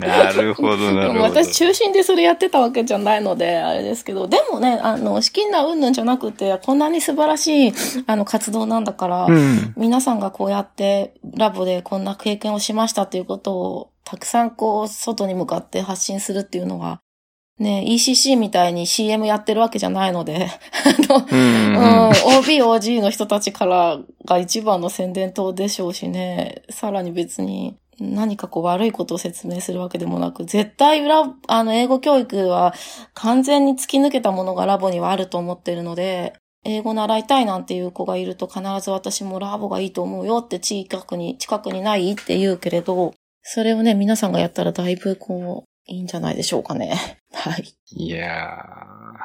[0.08, 1.24] なるほど、 なるほど。
[1.24, 7.74] 私中心でそれやってたわけじゃないので、あれですけど、でもね、あの、資金な云々じゃなくて、こんなに素晴らしい、
[8.08, 9.74] あの、活動なんだから、うん。
[9.78, 17.02] 皆さんがこうやってラボでこんな経験をしましたっていうことをたくさんこう外に向かって発信するっていうのは、
[17.60, 20.50] ね、ECC みたいに CM やってるわけじゃないので、
[20.84, 21.76] あの、うん。
[21.76, 32.74] うん、OB、OG の人たちからが一番の宣伝塔でしょうしね、さらに別に何かこう悪いことを説明するわけでもなく、絶対裏、あの、英語教育は
[33.14, 47.20] 完全に突き抜けたものがラボにはあると思ってるので、英語習いたいなんていう子がいると必ず私もラボがいいと思うよって近くに、近くにないって言うけれど、それをね、皆さんがやったらだいぶこう、いいんじゃないでしょうかね。
[47.34, 47.76] はい。
[47.88, 48.58] いや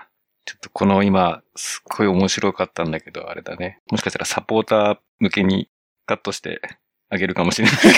[0.03, 0.17] ー。
[0.47, 3.81] ちょっとこの今、すっごい面白かったんだけど、あれだね。
[3.91, 5.69] もしかしたらサポーター向けに
[6.07, 6.61] カットして
[7.09, 7.95] あげるかもしれないけど。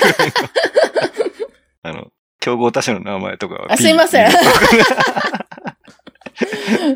[1.83, 2.09] あの、
[2.40, 4.31] 競合他社の名前とかはあすいません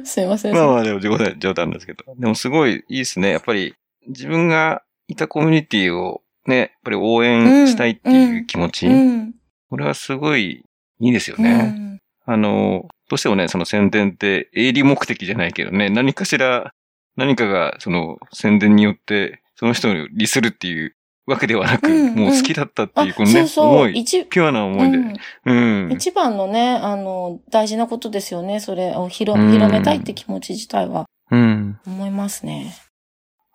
[0.05, 0.55] すいません。
[0.55, 1.17] まあまあでも冗
[1.55, 2.05] 談、ですけど。
[2.17, 3.31] でもすごいいいですね。
[3.31, 3.75] やっぱり
[4.09, 8.87] 自分がいたコミュニティをね、やっぱり応援したいっていう気持ち。
[8.87, 9.35] うん。
[9.71, 10.65] これはすごい
[11.01, 11.55] いいですようね。
[11.55, 16.73] んあの、どうしてもね、その宣伝って営利目的じゃないけどね、何かしら、
[17.17, 20.97] 何かがその宣伝によって、その人を利するっていう
[21.33, 23.67] わけではなく、うんもう好きだったってあいう、このね、そうそう。
[23.67, 24.99] 思い、一ピュアな思いで。
[24.99, 25.17] うん
[25.47, 25.93] うん。
[25.93, 28.61] 一番のね、あの、大事なことですよね。
[28.61, 31.79] それを広うん広めたいって気持ち自体はうん。
[31.87, 32.75] 思いますね。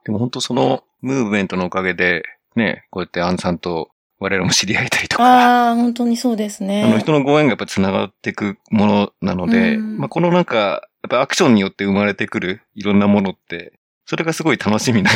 [0.05, 2.23] でも本当そのムーブメントのおかげで、
[2.55, 6.83] ね、こうやってアンさんと我々も知り合えたりとか、ああ、本当にそうですね。
[6.83, 13.73] あの人のご縁がやっぱ繋がっていくものなので、うんまあこのなんか、やっぱアクションによって生まれてくるいろんなものって、
[14.07, 15.11] それがすごい楽しみな、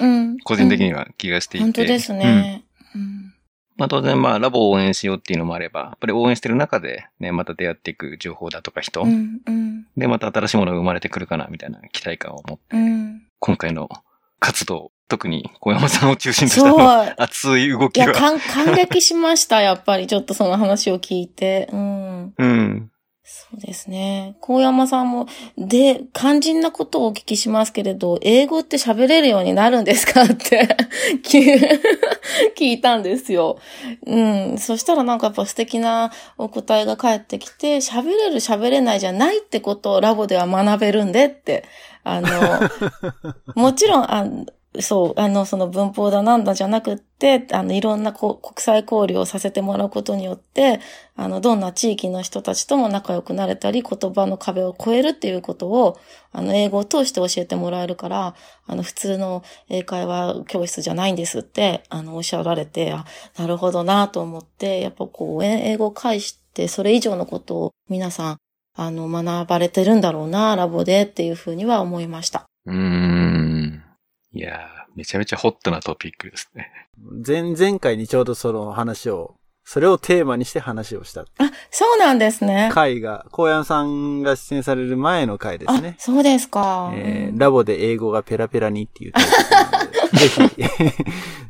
[0.00, 0.38] うんうん。
[0.40, 1.64] 個人的には気がしていて。
[1.64, 2.64] 本当ですね。
[2.94, 3.34] うん
[3.76, 13.22] まあ当然まあラボを応援しようっていうのもあれば、やっぱり応援してる中でね、また出会っていく情報だとか人、うんうんでまた新しいものが生まれてくるかなみたいな期待感を持って、うん。
[13.38, 13.88] 今回の
[14.38, 16.62] 活動、特に小山さんを中心とし。
[16.62, 18.12] た熱い動いや、きが。
[18.12, 20.06] 感、感激しました、やっぱり。
[20.06, 21.70] ちょっとその話を聞いて。
[21.72, 22.34] うん。
[22.36, 22.90] うん。
[23.32, 24.34] そうですね。
[24.40, 30.76] 高山さんも、で、肝心なことをお聞きしますけれど、英語って喋れるようになるんですかって
[31.22, 31.56] 聞
[32.58, 33.60] 聞いたんですよ。
[34.04, 34.58] うん。
[34.58, 41.62] そしたらなんかやっぱ素敵なお答えが返ってきて、喋れる喋れないじゃないってことをラボでは学べるんでって、
[42.02, 42.30] あの、
[43.54, 44.26] もちろん、あ
[44.78, 50.78] そう、あの、その文法だなんだじゃなくって、あの、いろんなこ国際交流をさせてもらうことによって、
[51.16, 55.98] あの、どんな地域の人たちとも仲良くなれたり、言葉の壁を越えるっていうことを、
[56.30, 63.04] あの、英語を通して教えてもらえるから、あの、普通の英会話教室じゃないんですって、あの、おっしゃられて、あ、
[63.36, 68.36] なるほどなと思って、やっぱこう、英語を介して、それ以上のことを皆さん、
[68.76, 72.46] あの、学ばれてるんだろうな、ラボでっていうふうには思いました。
[72.66, 73.89] うーん。
[74.32, 74.58] いやー、
[74.96, 76.70] めちゃめちゃホットなトピックですね。
[77.26, 81.24] 前々回にちょうどその話を、それをテーマにして話をしたあ、
[81.70, 82.70] そうなんですね。
[82.72, 85.96] 回が、高山さんが出演される前の回ですあね、。
[85.98, 86.92] そうですか。
[86.94, 90.64] えーうんラボで英語がペラペラにっていうぜひ、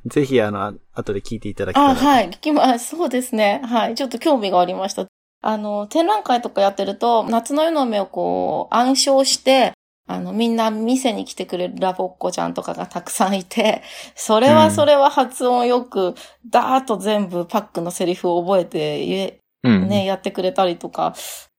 [0.07, 2.05] ぜひあの、あ後で聞いていただきたいなあ、と。
[2.05, 2.31] はい。
[2.31, 2.97] 聞きます。
[2.97, 3.61] そうですね。
[3.65, 3.95] はい。
[3.95, 5.07] ちょっと興味がありました。
[5.43, 9.73] あの、展覧会とかやってると、夏の夜の目をこう、暗唱して、
[10.11, 13.83] あの、みんな店に来てくれるラボっ子ちゃんとかがたくさんいて、
[14.17, 16.17] それはそれは発音よく、
[16.49, 19.89] ダーッと全部パックのセリフを覚えて、うん。
[19.89, 21.15] ね、やってくれたりとか、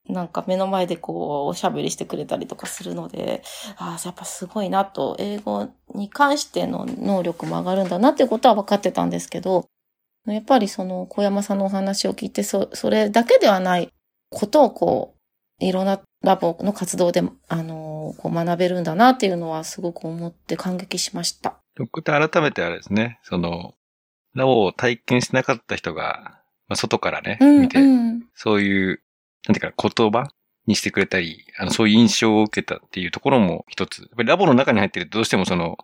[0.10, 3.42] なんか目の前でこう、おしゃべりしてくれたりとかするので、
[3.78, 9.66] ああ、やっぱすごいなと、英語に関しての能力も上がるんだなっていうことは分かってたんですけど、
[10.26, 13.94] やっぱりその小山さんのお話を聞いて、そ、それだけではない
[14.30, 15.21] ことをこう、
[15.68, 21.52] いろんなラボの活動で、あの、こう学べるんだなっていうのはすごく思って感激しました。
[21.52, 23.74] こうやって改めてあれですね、その、
[24.34, 28.24] ラボを体験しなかった人が、まあ、外からね、うん、見て、うん。
[28.34, 29.02] そういう、
[29.48, 30.30] なんていうか、言葉
[30.68, 34.00] にしてくれたり、あの、そういう印象を受けたっていうところも一つ。
[34.00, 35.78] やっぱりラボの中に入ってるとどうしてもその、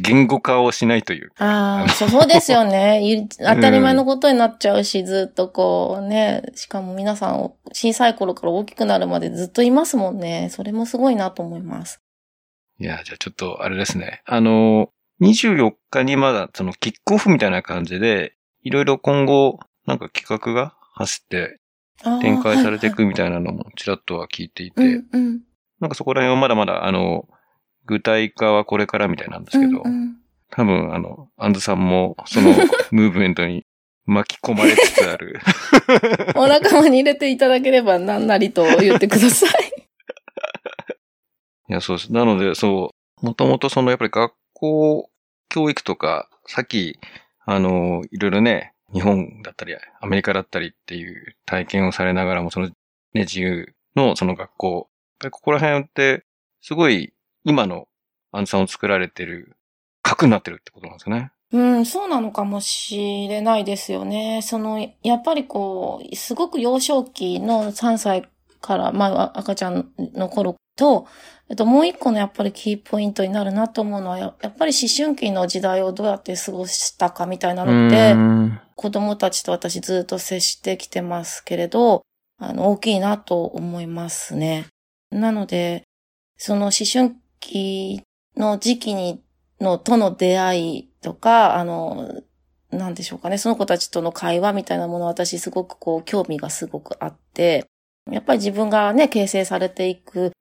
[0.00, 1.44] 言語化をしないというか。
[1.44, 3.00] ああ、そうですよね。
[3.04, 10.48] い当たり前のことになっちゃうし、ずっとこうね、しかも皆さん小さい頃から大きくなるまでずっといますもんね。
[10.50, 12.00] それもすごいなと思います。
[12.78, 14.22] いや、じゃあちょっと、あれですね。
[14.24, 21.58] あの、24日にまだ、その、キックオフみたいな感じで、いろいろ今後、なんか企画が走って
[22.20, 25.02] 展開されていはくみたいなのもちらっとは聞いていて。
[25.80, 27.28] なんかそこら辺はまだまだ、あの、
[27.86, 30.16] 具体化はこれからみたいなんですけど、うんうん
[30.54, 32.50] 多分、あの、アンズさんも、その、
[32.92, 33.64] ムーブメントに
[34.04, 35.40] 巻き込まれつつある。
[36.36, 39.50] お仲間に入れていただければ何なりと言ってください。
[41.70, 42.12] いや、そうです。
[42.12, 45.10] なので、そう、もともとその、やっぱり学校
[45.48, 46.98] 教育とか、さっき、
[47.46, 52.74] あの、いろいろね、日本だったり、アメリカだったりっていう体験をされながらも、その、ね、
[53.14, 54.90] 自由のその学校、
[55.30, 56.24] ここら辺って、
[56.60, 57.14] すごい、
[57.44, 57.88] 今の
[58.32, 59.56] アンさんを作られてる、
[60.02, 61.32] 核になってるってことなんですよね。
[61.52, 64.40] うん、そうなのかもしれないですよね。
[64.42, 68.28] その、やっぱりこう、すごく幼少期の3歳
[68.60, 71.06] から、まあ、赤ちゃんの頃と、
[71.50, 78.14] えっと、もう一個のやっぱりキーポイントになるなと思うのは、ややっぱり思春期の時代をどうやって過ごしたかみたいなのって、
[78.74, 82.02] 子供たちと私ずっと接してきてますけれど、
[82.38, 84.66] あの、大きいなと思いますね。
[85.10, 85.82] なので、
[86.38, 88.02] その思春期
[88.36, 89.22] の時期に、
[89.60, 92.22] の、との出会いとか、あの、
[92.70, 97.66] なんでしょうかね、その子たちとの会話みたいなもの私すごくこう、興味がすごくあって、
[98.10, 100.32] やっぱり自分がね、形成されていく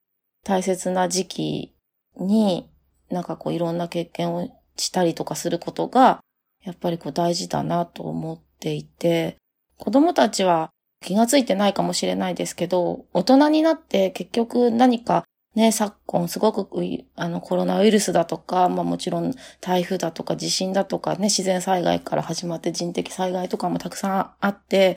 [0.43, 1.75] 大切な時期
[2.17, 2.69] に、
[3.09, 6.21] なんかこういろんな経験をしたりとかすることが、
[6.63, 9.37] やっぱりこう大事だなと思っていて、
[9.77, 10.69] 子供たちは
[11.01, 16.69] 気がついてないかもしれないですけど、大人になって結局何かね、昨今すごく
[17.15, 24.95] あのコロナウイルスだとか、まあもちろん台風だとか地震だとかね、自然災害から始まって人的災害とかもたくさんあって、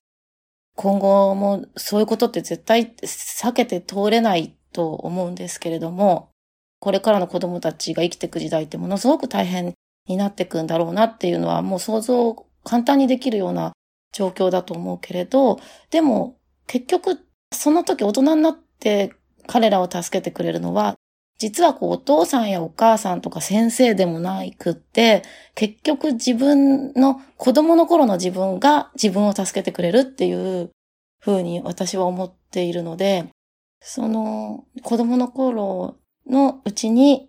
[0.77, 6.31] 今後もそういうことって絶対避けて通れないと思うんですけれども、
[6.81, 9.75] これからの子供たちが生きていく時代ってものすごく大変
[10.07, 13.73] になっていくんだろうなっていうのはもう想像簡単にできるような
[14.12, 15.59] 状況だと思うけれど、
[15.90, 16.37] でも
[16.67, 17.19] 結局
[17.53, 19.14] その時大人になって
[19.46, 20.96] 彼らを助けてくれるのは
[21.38, 25.22] 実はこうお父さんやお母さんとか先生でもないくって、
[25.54, 30.70] 結局自分の子供の頃の自分が自分を助けてくれるっていう
[31.20, 33.26] ふうに私は思っているので、
[33.80, 35.96] その子供の頃
[36.28, 37.28] のうちに、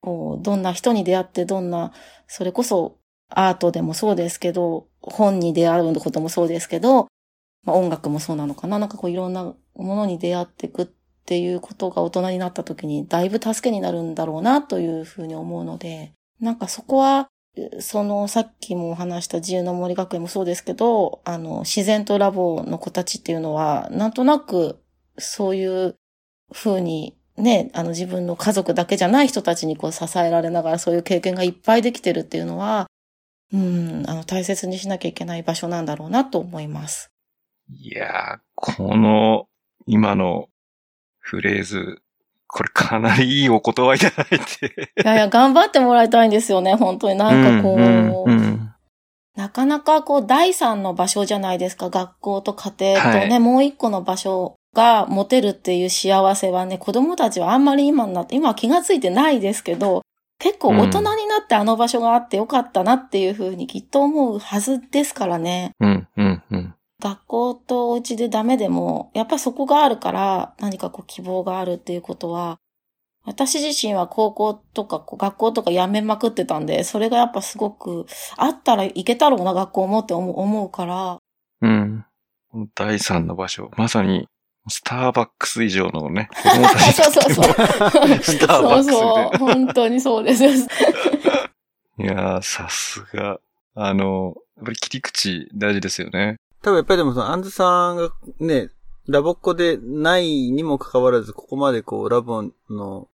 [0.00, 1.92] こう、どんな人に出会ってどんな、
[2.26, 7.08] それこそアートでもそうですけど、本に出会うこともそうですけど、
[7.64, 8.78] まあ、音楽もそうなのかな。
[8.78, 10.86] なんかこういろんなものに出会っていくっ
[11.30, 17.28] っていうことが大人になった時にだいぶ助けになるんだろうなというふうに思うので、なんかそこは、
[17.78, 24.80] そのさっきも話した自由の森学園もそうですけど、あの、自然とラボの子たちっていうのは、なんとなく
[25.18, 25.96] そういう
[26.52, 32.88] ふうにね、あの自分の家族だけじゃない人たちにこう支えられながらそういう経験がいっぱいできてるっていうのは、
[33.52, 37.12] うん、あの大切にしなきゃいけない場所なんだろうなと思います。
[37.68, 39.46] いやー、この
[39.86, 40.48] 今の
[41.30, 42.02] フレーズ、
[42.48, 44.90] これかなりいいお言葉いただいて。
[45.00, 47.14] いやいや、頑張ってもらいたいんですよね、本当に。
[47.14, 48.70] なんかこう、うんうんうん、
[49.36, 51.88] なかなかこう、第三の場所じゃないですか。
[51.88, 60.02] 学校と家庭とね、はい、もう一個の場所が持てるっていう幸せはね、子供たちはあんまり今になって、今は気がついてないですけど、
[60.40, 65.70] 結構大人になってあの場所があってよかったなっていうふうにきっと思うはずですからね。
[65.78, 66.74] うん、うん、うん。
[67.00, 72.58] 学校とお家でダメでも、やっぱそこがあるから何かこう希望があるっていうことは、
[73.24, 81.18] 私自身は高校とか学校とか辞めまくってたんで、それがやっぱすごく、あったら行けたろうな学校もって思うから。
[81.62, 82.04] うん。
[82.74, 83.70] 第三の場所。
[83.76, 84.28] まさに、
[84.68, 86.28] スターバックス以上のね。
[86.94, 87.44] そうそうそう。
[88.22, 89.38] スターバックスそうそう。
[89.38, 90.44] 本当にそうです。
[90.44, 93.38] いやー、さすが。
[93.74, 96.36] あの、やっぱり切り口大事ですよね。
[96.62, 98.70] 多分やっぱりでもその、アンズさんがね、
[99.08, 103.08] ラボっ子でないにもかかわらず、ここまでこう、ラボの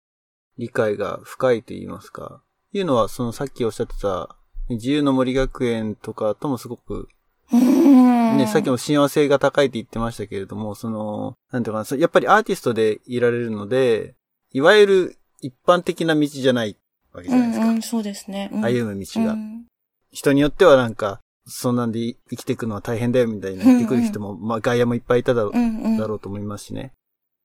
[0.58, 2.42] 理解が深いと言いますか、
[2.74, 4.36] いうのは、そのさっきおっしゃってた、
[4.70, 7.08] 自由の森学園とかともすごく、
[7.52, 14.16] ね、さっきも親和性が高いって言ってましたけれども、その、なんていうかな、やっぱりアーティストでいられるので、
[14.52, 16.76] いわゆる一般的な道じゃない
[17.14, 17.66] わけじゃないですか。
[17.68, 18.50] うんうん、そうですね。
[18.52, 19.66] うん、歩む道が、うん。
[20.12, 26.94] 人によってはなんか、そんなんで生きていくのは大変だよみたいな言ってくる人も、うんうん、まあ外野もいっぱいいただろううんうん、だろうと思いますしね。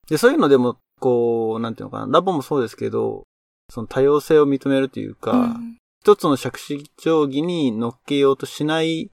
[0.08, 3.24] で、そういうのでも、こう、なんていうのかな、ラボもそうですけど、
[3.68, 9.10] その多様性を認めるというか、うん、一つの尺式定規に乗っけようとしない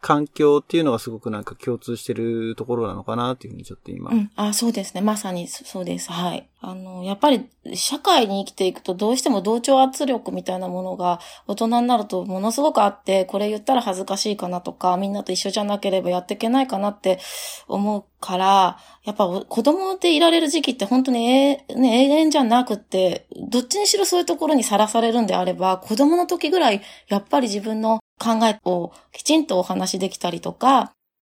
[0.00, 4.10] 環境っていうのがすごくなんか共通してるところなのかなっていうふうにちょっと今。
[4.12, 4.30] うん。
[4.36, 5.00] あ、そうですね。
[5.00, 6.12] まさにそうです。
[6.12, 6.48] はい。
[6.60, 17.18] あの、やっぱり社会に生きていくとどうしても同調圧力みたいなものが大人になるとものすごくあって、これ言ったら恥ずかしいかなとか、みんなと一緒じゃなければやっていけないかなって
[17.66, 30.92] 思うから、やっぱ子供でいられる時期って本当にえ、ね、永遠じゃなくって、どっちにしろそういうところにさらされるんであれば、子供の時ぐらいやっぱり自分の考えをきちんとお話しできたりとか、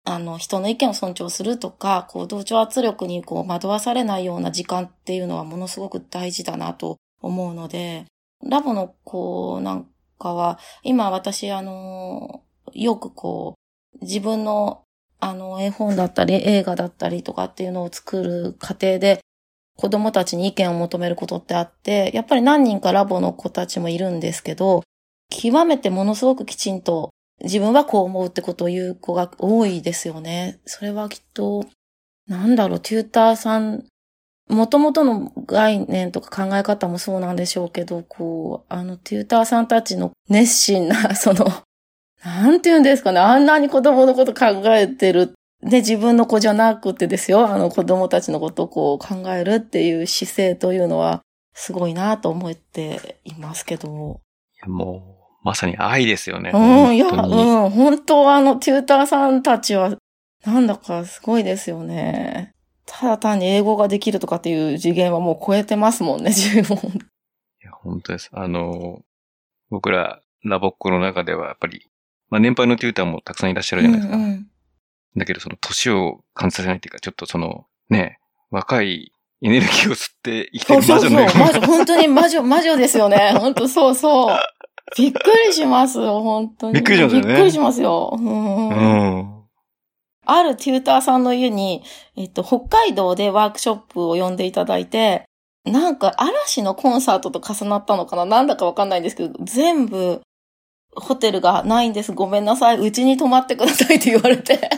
[0.04, 8.06] あの、人の意見を尊重するとか、こう、同調圧力にこう、惑わされないような時間っていうのはものすごく大事だなと思うので、
[8.42, 9.86] ラボの子なん
[10.18, 13.54] かは、今私、あの、よくこ
[14.00, 14.82] う、自分の、
[15.20, 19.20] あの、絵本だったり、映画だったりとかっていうのを作る過程で、
[19.76, 24.82] 子供たちに意見を求めることってあって、やっぱり何人かラボの子たちもいるんですけど、
[25.30, 27.10] 極めてものすごくきちんと
[27.42, 30.60] 自分はこう思うってことを言う子が多いですよね。
[30.64, 31.64] それはきっと、
[32.26, 33.84] なんだろう、テューターさん、
[34.48, 41.46] 元々の概念とか考え方もそうなんでしょうけど、こう、あの、テューターさんたちの熱心な、 その、
[42.24, 45.34] なんて言うんですかね、あんなに子供のこと考えてる。
[45.62, 54.20] で、自分の子じゃなくてですよ、あの子供たちのことをこう考えるっていう姿勢というのは、すごいなと思っていますけど。
[54.56, 55.17] いや、もう、
[55.48, 56.50] まさに愛ですよね。
[56.52, 59.96] うん、いや、うん、本当あの、テューターさんたちは、
[60.44, 62.52] なんだかすごいですよね。
[62.84, 66.76] ただ単に英語ができるとかっていう次元はもう超えてますもんね、 十分。
[66.76, 66.80] い
[67.64, 68.28] や、本当です。
[68.34, 69.00] あの、
[69.70, 71.86] 僕ら、ラボっ子の中ではやっぱり、
[72.28, 74.16] まあ年配のテューターもたくさんいらっしゃるじゃないですか。
[74.18, 74.46] うんうん、
[75.16, 78.18] だけどその年を感じさせないっていうか、ちょっとその、ね、
[78.50, 81.30] 若いエネルギーを吸って生きてる魔女のような。
[81.30, 83.32] そうそうそう、魔女、本当に魔女、魔女ですよね。
[83.38, 84.38] 本当そうそう。
[84.96, 86.74] びっくりしますよ、本当に。
[86.74, 87.28] びっくりしますよね。
[87.28, 88.16] びっくりしますよ。
[88.18, 88.68] うん。
[88.68, 89.44] うん、
[90.24, 91.82] あるテューターさんの家に、
[92.16, 95.24] えっと、北海道でワークショップを呼んでいただいて、
[95.64, 98.24] なんか嵐のコンサートと重なったのかな？
[98.24, 100.22] なんだかわかんないんですけど、全部、
[100.94, 102.12] ホテルがないんです。
[102.12, 102.78] ごめんなさい。
[102.78, 104.58] うちに泊まってくださいって言われて。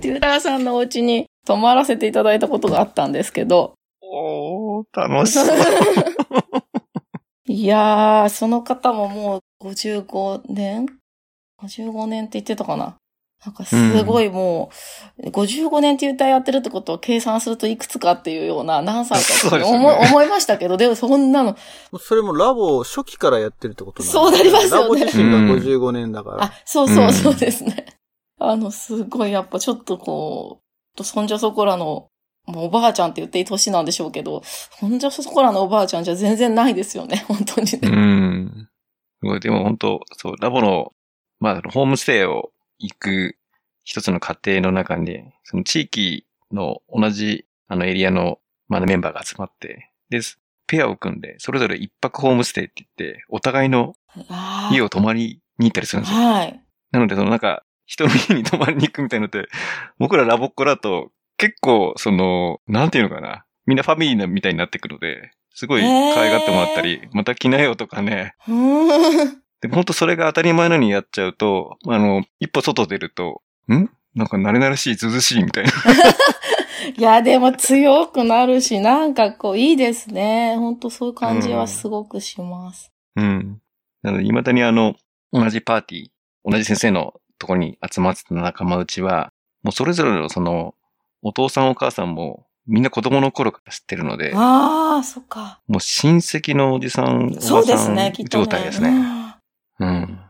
[0.00, 5.46] テューターさんのお家に泊まらせていただいたことがあったんですけど、おー、楽しそう。
[7.52, 10.86] いやー、その方ももう55年
[11.60, 12.96] ?55 年って言ってたかな？
[13.44, 14.70] なんかすごいも
[15.18, 19.76] う、55年っていう体やってるってことを計算するといくつかっていうような何歳かそうですね。
[19.78, 21.56] 思い思いましたけど、でもそんなの、
[21.98, 24.82] それもラボ初期からやってるってことなんですそうなりますよね。
[24.82, 26.44] ラボ自身が55年だから。
[26.44, 27.12] あ、そうそううん。
[27.12, 27.86] そうですね。
[28.38, 30.60] あの、すごいやっぱちょっとこ
[30.96, 32.09] う、そんじょそこらの、
[32.56, 37.88] おばあちゃんって言っていい年なんでしょうけど、そんじょそこらのおばあちゃんじゃ全然ないですよね、 本当にうね。
[37.90, 38.68] ん。
[39.20, 40.92] すごい、でも本当そう、ラボの、
[41.38, 43.36] まあ、ホームステイを行く
[43.84, 48.38] 一つの過程の中に、その地域の同じ、あのエリアの、
[48.68, 50.20] まあ、メンバーが集まって、で、
[50.66, 53.94] ペアを組んで、それぞれ一泊ホームステイって言って、お互いの
[54.70, 56.20] 家を泊まりに行ったりするんですよ。
[56.20, 56.64] はい。
[56.92, 59.48] なので、そのなんか、人の家に泊まりに行くみたいなのって、
[59.98, 63.46] 僕らラボっ子だと、結構、その、なんていうのかな。
[63.64, 68.34] みんなファミリーなみたいになってくので、すごい可愛がってもらったり、また来なよとかね。
[69.62, 73.40] で、本当それが当たり前のようにやっちゃうと、あの、一歩外出ると、
[73.72, 73.88] ん？
[74.14, 75.70] なんか慣れ慣れしい、ずずしいみたいな。
[76.94, 80.56] いや、でも強くなるし、なんかこう、いいですね。
[80.56, 82.92] 本当そういう感じはすごくします。
[83.16, 83.62] うん。
[84.02, 84.94] なので、未だにあの、
[85.32, 86.08] 同じパーティー、
[86.44, 89.32] 同じ先生のとこに集まってた仲間内は、
[89.62, 90.74] もうそれぞれのその、
[91.22, 95.60] お父さんお母さんも、みんな子供の頃から知ってるので、ああ、そっか。
[95.66, 98.44] もう親戚のおじさん、おそうばさんですね、きっとね。
[98.44, 98.88] 状態ですね。
[99.80, 99.88] うん。
[99.88, 100.20] うん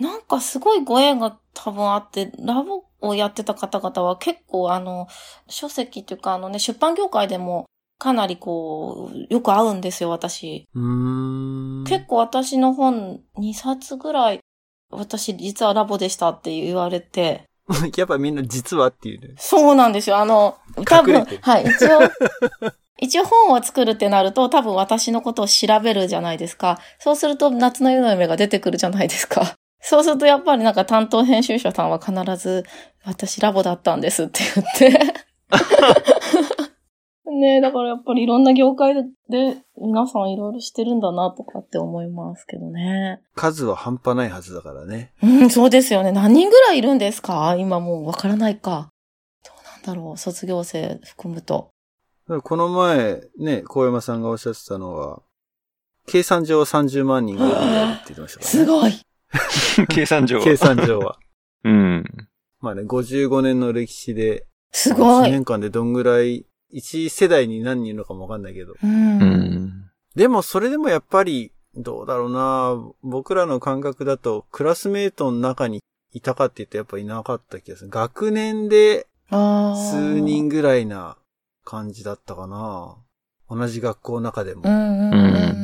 [0.00, 5.06] なんかすごいご縁が多分あって、ラボをやってた方々は結構あの、
[5.48, 7.66] 書籍っていうかあのね、出版業界でも
[7.98, 10.66] かなりこう、よく合うんですよ、私。
[10.74, 11.84] うーん。
[11.84, 14.40] 結構私の本2冊ぐらい、
[14.90, 17.44] 私実はラボでしたって言われて、
[17.96, 19.34] やっぱみんな実はっていうね。
[19.38, 20.18] そうなんですよ。
[20.18, 22.00] あの、多分はい、一応、
[23.00, 26.78] 一応本を作るってなると、多分私のことを調べるじゃないですか。
[26.98, 29.54] そうすると、夏の夜の夢が出てくるじゃないですか。
[29.80, 32.64] そうすると、やっぱりなんか担当編集者さんは必ず、
[33.04, 35.14] 私ラボだったんですって言って。
[37.40, 39.00] ねえ、だからやっぱりいろんな業界で
[39.80, 43.20] 皆さんいろいろしてるんだなとかって思いますけどね。
[43.34, 45.12] 数は半端ないはずだからね。
[45.22, 46.12] うん、そうですよね。
[46.12, 47.56] 何人ぐらいいるんですか？
[47.58, 48.90] 今もうわからないか。
[49.44, 50.16] どうなんだろう？
[50.16, 51.70] 卒業生含むと。
[52.44, 55.22] この前、ね、小山さんがおっしゃってたのは、
[56.06, 57.58] 計算上は30万人がいるって
[58.08, 58.44] 言ってましたからね。
[58.44, 58.92] すごい。
[59.88, 60.44] 計算上は。
[60.44, 61.18] 計算上は。
[61.64, 62.04] うん。
[62.60, 65.30] まあね、55年の歴史で、1すごい。
[65.30, 68.74] 年間でどんぐらい、1世代に何人いるのかもわかんないけど。
[70.14, 77.90] でもそれでもやっぱり、どうだろうな僕らの感覚だと、クラスメートの中にいたかって言うとやっぱいなかった気がする。
[77.90, 81.16] 学年で数人ぐらいな
[81.64, 82.96] 感じだったかな
[83.48, 84.62] 同じ学校の中でも。
[84.64, 85.62] うんうんうん、うん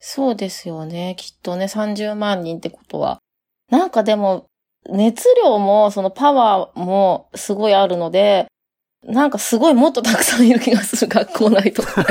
[0.00, 1.16] そうですよね。
[1.18, 3.18] きっとね、30万人ってことは。
[3.70, 4.46] なんかでも、
[4.88, 8.46] 熱量も、そのパワーもすごいあるので、
[9.04, 12.04] なんかすごいもっとたくさんいる気がする、学校内とか。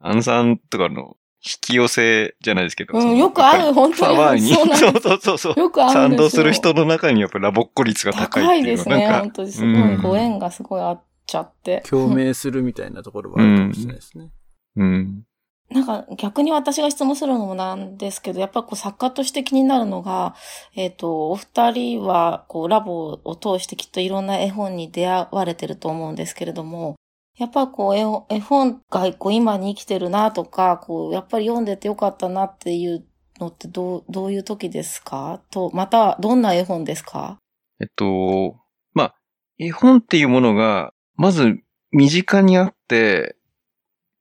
[0.00, 2.98] アンさんとかの引き寄せじゃないですけど。
[2.98, 4.52] うんよくある本当にパワーに。
[4.52, 5.60] そうなんですそうそうそうそう。
[5.60, 6.24] よくあるん賛ですよ。
[6.24, 8.94] 同する人の中にやっぱりラボっ子率が高い高いっていうですね。
[8.96, 11.82] のなんか本当にすごいご縁がすごいあっちゃって。
[11.88, 14.30] 共鳴するみたいなところはあるかもしれないですね。
[14.76, 15.22] うん。
[15.70, 20.34] なんか逆に私が質問するのもなんですけど、やっぱこう作家として気になるのが、
[20.74, 26.96] えっ、と、お二人はこうラボを通してきっといろんな絵本に出会われてると思うんですけれども、
[27.36, 33.04] やっぱこう絵本絵本がこう今に生きてるなとか、こうやっぱり読んでてよかったなっていう
[33.38, 35.42] のってどう、どういう時ですか？
[35.50, 37.38] と、またどんな絵本ですか？
[37.80, 38.56] えっと、
[38.94, 39.14] まあ、
[39.58, 41.60] 絵本っていうものが、まず
[41.92, 43.36] 身近にあって、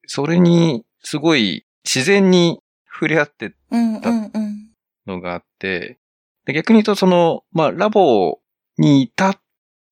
[0.06, 2.60] それにすごい自然に
[2.92, 4.68] 触れ合ってうんうんうん。
[5.06, 5.98] のがあって、
[6.46, 8.40] で逆に言うとその、まあ、ラボ
[8.78, 9.40] にいた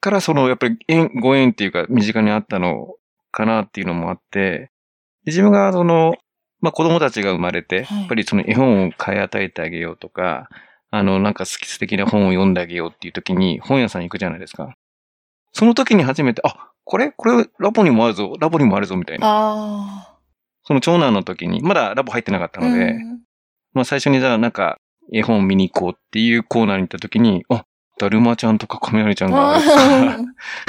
[0.01, 2.95] からその、やっぱり縁、ご縁っていうか身近にあったの
[3.31, 4.71] かなっていうのもあって、
[5.23, 6.15] で自分がその、
[6.61, 10.49] まあ、子供たちが生まれて、はいやっぱりその絵本を買い与えてあげようとか、
[10.91, 14.75] あの、なんか好き素敵な本を読んであげようっていう時に本屋さんに行くじゃないですか。
[15.51, 20.14] その時に初めて、あ、これこれラボにもあるぞ、ラボにもあるぞみたいな。
[20.65, 22.65] あその長男の時に、まだラボ入ってなかったあ。
[22.67, 23.21] ので、うん。
[23.73, 24.79] まあ最初にじゃあなんか
[25.11, 27.65] 絵本見に行こうっていうコーナーに行った時に、あ、
[27.97, 29.65] だるまちゃんとか亀有ちゃんがある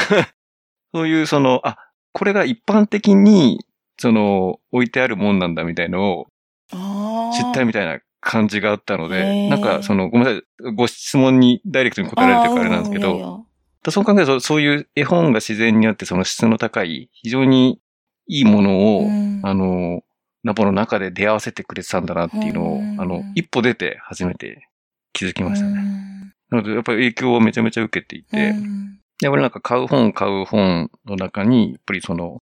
[0.08, 0.28] とか、
[0.94, 1.78] そういうその、あ、
[2.12, 3.64] これが一般的に、
[3.98, 6.26] その、置いてあるもんなんだみたいのを
[6.70, 9.48] 知ったみたいな感じがあったのへで、ー。
[9.48, 13.46] なんかその、ごめんなさい、ご質問にダイレクトに答えられてるからあれなんですけど、
[13.88, 17.80] そう考えると、そういう絵本が自然にあって、その質の高い、非常に
[18.26, 20.02] いいものを、うんあの、
[20.44, 24.68] ラボの中で出会わせてくれてたんだなっていうのを、うんあの、一歩出て初めて
[25.12, 25.74] 気づきましたね。
[25.74, 26.34] ね。
[26.50, 28.86] なので、やっぱり影響をめちゃめちゃ受けていて、うん
[29.22, 32.42] やっぱりなんか買う本買う本の中に、やっぱりその、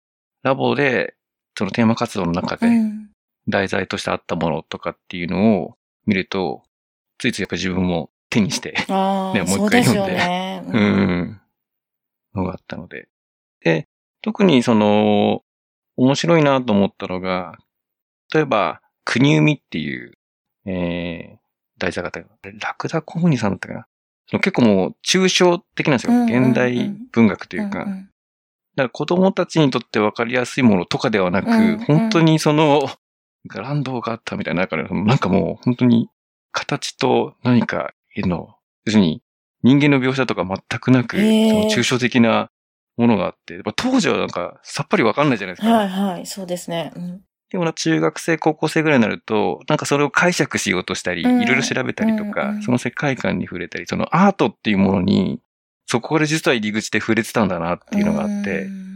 [0.43, 1.15] ラボで、
[1.57, 3.07] そのテーマ活動の中でうん
[3.47, 5.75] 題材としてあったものとかっていうのを
[6.05, 6.63] 見ると、
[7.17, 10.63] ついついやっぱり自分も手にして、 ねもう一回読んでね。
[10.67, 10.77] う。
[10.77, 11.41] ん、
[12.35, 13.07] のがあったので。
[13.61, 13.87] で、
[14.21, 15.43] 特にその、
[15.97, 17.57] 面白いなと思ったのが、
[18.33, 20.13] 例えば、国海っていう、
[20.65, 21.37] えー、
[21.77, 23.87] 題材があったラクダコムニさんだったかな？
[24.29, 26.13] その結構もう抽象的なんですよ。
[26.13, 27.85] うんうんうん現代文学というか。
[27.85, 28.09] んん
[28.75, 32.87] だから子供たちにとって分かりやすいものとかではなく、うんうん本当にその、
[33.55, 36.09] ランドがあったみたいな中で、なんかもう本当に
[36.51, 39.23] 形と何か絵の、要するに
[39.63, 42.51] 人間の描写とか全くなく、抽象的な
[42.97, 45.73] ものがあって、やっぱ当時はなんかさっぱり分かんないじゃないですか。
[45.73, 46.91] はいはい、そうですね。
[46.95, 55.39] うんでもな中学生、高校生ぐらいになると、なんかそれを解釈しようとしたり、いうんろいろ調べたりとか、うんうんその世界観に触れたり、そのアートっていうものに、
[55.85, 58.87] そこで実は入り口で触れてたんだなっていうのがあって、うん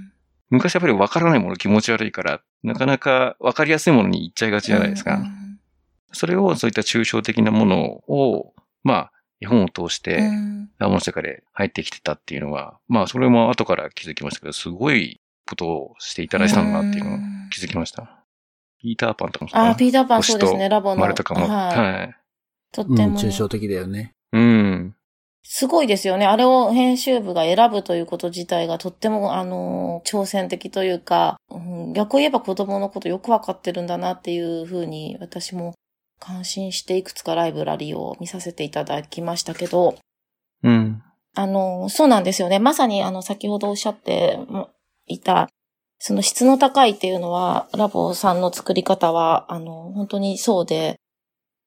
[0.50, 5.16] 昔やっぱり分からないもの気持ち悪いから、なかなか分かりやすいものに行っちゃいがちじゃないですか。
[5.16, 5.42] うん
[6.14, 17.18] それをそういった抽象的なものを、まあ、絵本を通して、うんラボの世界で入ってきてたっていうのは、まあ、それも後から気づきましたけど、すごいことをしていただいてたんだなっていうのを
[17.52, 18.24] 気づきました。
[18.80, 21.02] ピーターパンとかもそうかなあ、ピーターパンそうですね、ラボの。
[21.02, 21.48] 丸とかも。
[21.48, 22.16] はい。
[22.72, 23.20] とっても。
[23.20, 24.14] 抽象的だよね。
[24.32, 24.96] うん。
[25.44, 26.26] すごいですよね。
[26.26, 35.74] あれを編集部が選ぶということ自体がとっても、あの、挑戦的というか、うん逆を言えば子供のことよくわかってるんだなっていうふうに、私も
[36.22, 39.98] 感心していくつかライブラリーを見させていただきましたけど、
[40.64, 41.04] うん。
[41.34, 42.60] あの、そうなんですよね。
[42.60, 44.40] まさに、あの、先ほどおっしゃって
[45.08, 45.50] いた、
[45.98, 51.00] その質の高いっていうのは、ラボさんの作り方は、あの、本当にそうで、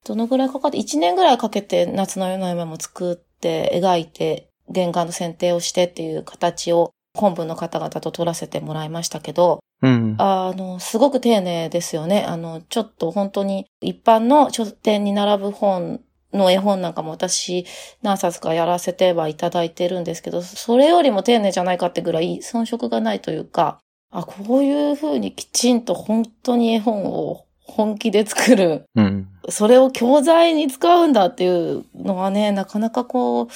[0.05, 10.15] どのぐらいかかって、1年ぐらいかけて夏の夜の夢も作って、描いて、原画の選定をしてっていう形を、本文の方々と取らせてもらいましたけど、うん。
[10.19, 12.23] あの、すごく丁寧ですよね。
[12.23, 16.01] あの、ちょっと本当に一般の書店に並ぶ本
[16.33, 17.65] の絵本なんかも私
[18.01, 23.79] 何冊かやらせてはいただいてるんですけど、それよりも丁寧じゃないかってぐらい遜色がないというか、
[24.11, 29.27] あ、こういうふうにきちんと本当に絵本を本気で作る、うん。
[29.49, 33.47] それを教材に使うんだっていうのはね、なかなかこう、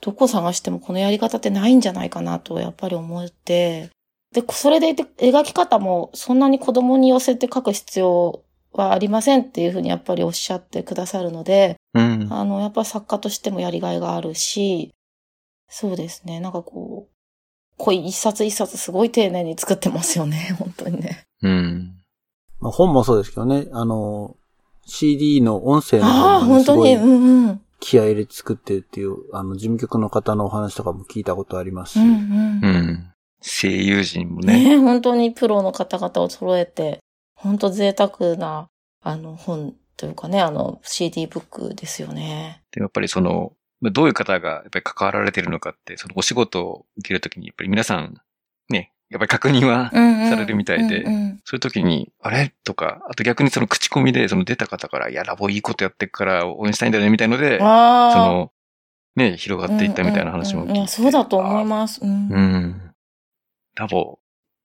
[0.00, 3.90] どこ探してもこのやり方ってないんじゃないかなとやっぱり思って、
[4.32, 8.42] で、それでいて描き方もそんなに子供に寄せて描く必要
[8.72, 12.28] はありませんっていうふうにやっぱりおっしゃってくださるので、うん。
[12.30, 14.92] あの、やっぱ作家としてもやりがいがあるし、
[15.68, 17.14] そうですね、なんかこう、
[17.76, 21.22] こう一冊一冊すごい丁寧に作ってますよね、 本当にね。
[21.42, 21.96] うん。
[22.60, 24.36] まあ、本もそうですけどね、あの、
[24.86, 27.60] CD の音声のああ、方もね、すごい本当に、うんうん。
[27.80, 33.12] 気合い入れて作ってるっていう、あの、事務局の方のお話とかも聞いたことありますし、うんうんうん。
[33.42, 34.76] 声優陣もね。
[34.76, 37.00] ね本当にプロの方々を揃えて、
[37.34, 38.68] 本当贅沢な、
[39.02, 42.62] あの、本というかね、あの、CD ブックですよね。
[42.70, 48.20] でやっぱりその、まあどういう方がやっぱり関わられてるのかって、そのお仕事を受けるときに、やっぱり皆さん、ね、
[49.10, 52.54] やっぱり確認は、されるみたいでうんうんそういう時に、あれ？
[52.64, 57.64] とか、あと逆にその口コミで、その出た方から、いや、ラボいいことやってるから応援したいんだよね、みたいので、そ。
[57.64, 58.52] の、
[59.16, 60.70] ね、広がっていったみたいな話も聞いて。
[60.70, 62.00] うんうんうんそうだと思います。
[62.02, 62.92] うんあうん。
[63.74, 64.18] ラボ、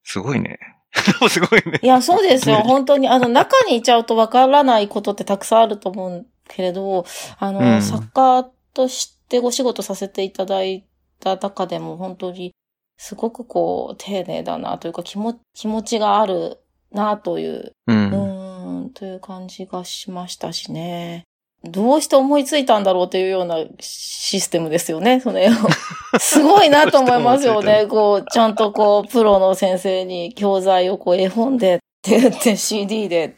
[0.04, 0.60] すごいね。
[0.94, 1.80] ラボすごいね。
[1.82, 2.58] いや、そうですよ。
[2.58, 7.06] ね本当に、あの、中にいちゃうとわからないことってたくさんあると思うけれど、
[7.40, 10.86] あの、うん作家としてご仕事させていただい
[11.20, 12.54] た中でも、本当に、
[12.98, 16.60] すごくこう、丁寧だなというか、気も、気持ちがある
[16.92, 17.94] なという、う。
[17.94, 21.24] うんーん、という感じがしましたしね。
[21.64, 25.52] どうして思いついたんだろうというようなシステムですよね、その絵を。
[26.20, 27.88] すごいなと思いますよね。
[27.88, 33.36] こう、ちゃんとこう、プロの先生に教材をこう、絵本でって言って CD で。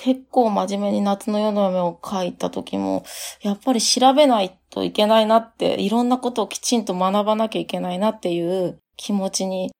[0.00, 3.04] 結構真面目に夏の夜の夢を書いた時も、
[3.42, 9.72] やっぱり調べないといけないなって、いろんなことをきちんと学ばなきゃいけないなっていう気持ちに、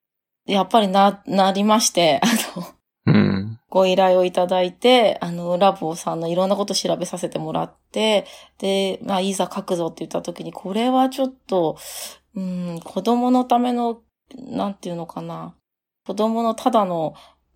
[0.45, 2.27] やっぱりな、なりまして、 あ
[2.59, 2.67] の、
[3.07, 3.61] うん。
[3.71, 8.27] ご依頼をいただいて、あの、ラボさんのいろんなことを調べさせてもらって、
[8.59, 11.77] で、まあ、いざ書くぞって言った時に、これはちょっと、
[12.35, 14.01] うん、子供のための、
[14.37, 15.55] なんていうのかな。
[16.05, 17.15] 子供のただの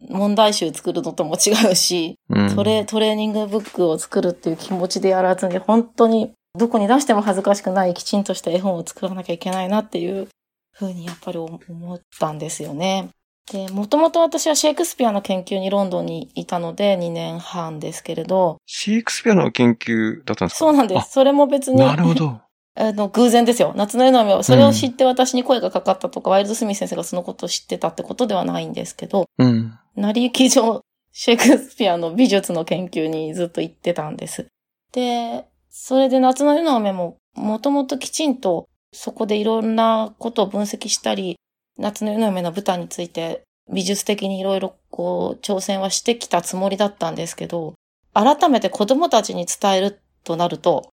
[0.08, 2.54] 問題集作るのとも違うし、うん。
[2.54, 10.28] トレ、トレーニングブックを作るっていう気持ちでやらずに、本当にどこに出しても恥ずかしくないきちんとした絵本を作らなきゃいけないなっていう
[10.72, 11.58] ふうにやっぱり思
[11.94, 13.08] ったんですよね。
[13.50, 18.58] で、もともと私はシェイクスピアの研究にロンドンにいたので2年半ですけれど。
[18.66, 20.58] シェイクスピアの研究だったんですか？
[20.58, 21.10] そうなんです。
[21.10, 21.78] それも別に。
[21.78, 22.41] なるほど。
[22.74, 23.74] あの、偶然ですよ。
[23.76, 29.78] 夏の夜の雨それを知って私に声がかかったとか、うん、ワイルドスミス先生がそのことを知ってたってことではないんですけど、うん。
[29.94, 34.46] 成り行き上、シェイクスピアの美術の研究にずっと行ってたんです。
[34.92, 41.36] で、それで夏の夜の雨も、もともときちんとそこでいろんなことを分析したり、
[41.78, 47.74] 夏の夜の雨の舞台について美術的にいろいろこう挑戦はしてきたつもりだったんですけど、
[48.14, 50.90] 改めて子供たちに伝えるとなると、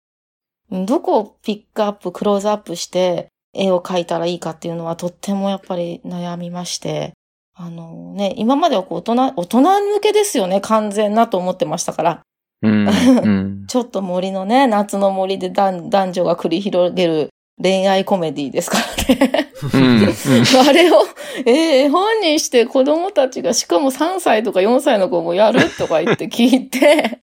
[0.71, 7.13] どこをピックアップ、クローズアップして絵を描いたらいいかっていうのはとってもやっぱり悩みまして、
[7.55, 9.63] あのね、今まではこう大人、大人
[9.95, 12.21] 向けですよね、完全なと思ってましたから。
[12.63, 19.51] うん、 ちょっと森のね、夏の森で男女が繰り広げる恋愛コメディですからね。
[20.69, 21.03] あれを、
[21.45, 21.55] えー、
[21.87, 27.21] 絵本にして子供たちがしかも3歳とか4歳の子もやるとか言って聞いて、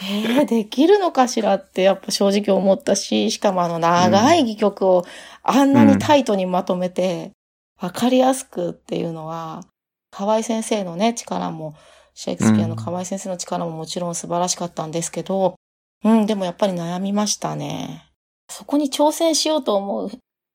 [0.00, 5.04] えー、できるのかしらってやっぱ正直思ったし、しかもあの長い戯曲を
[5.42, 7.32] あんなにタイトにまとめて、
[7.80, 9.64] わかりやすくっていうのは、
[10.10, 11.74] 河合先生のね、力も、
[12.14, 15.56] シェイクスピアの河合先生の力ももちろん素晴らしかったんですけど、
[16.04, 18.04] うん、でもやっぱり悩みましたね。
[18.48, 20.10] そこに挑戦しようと思う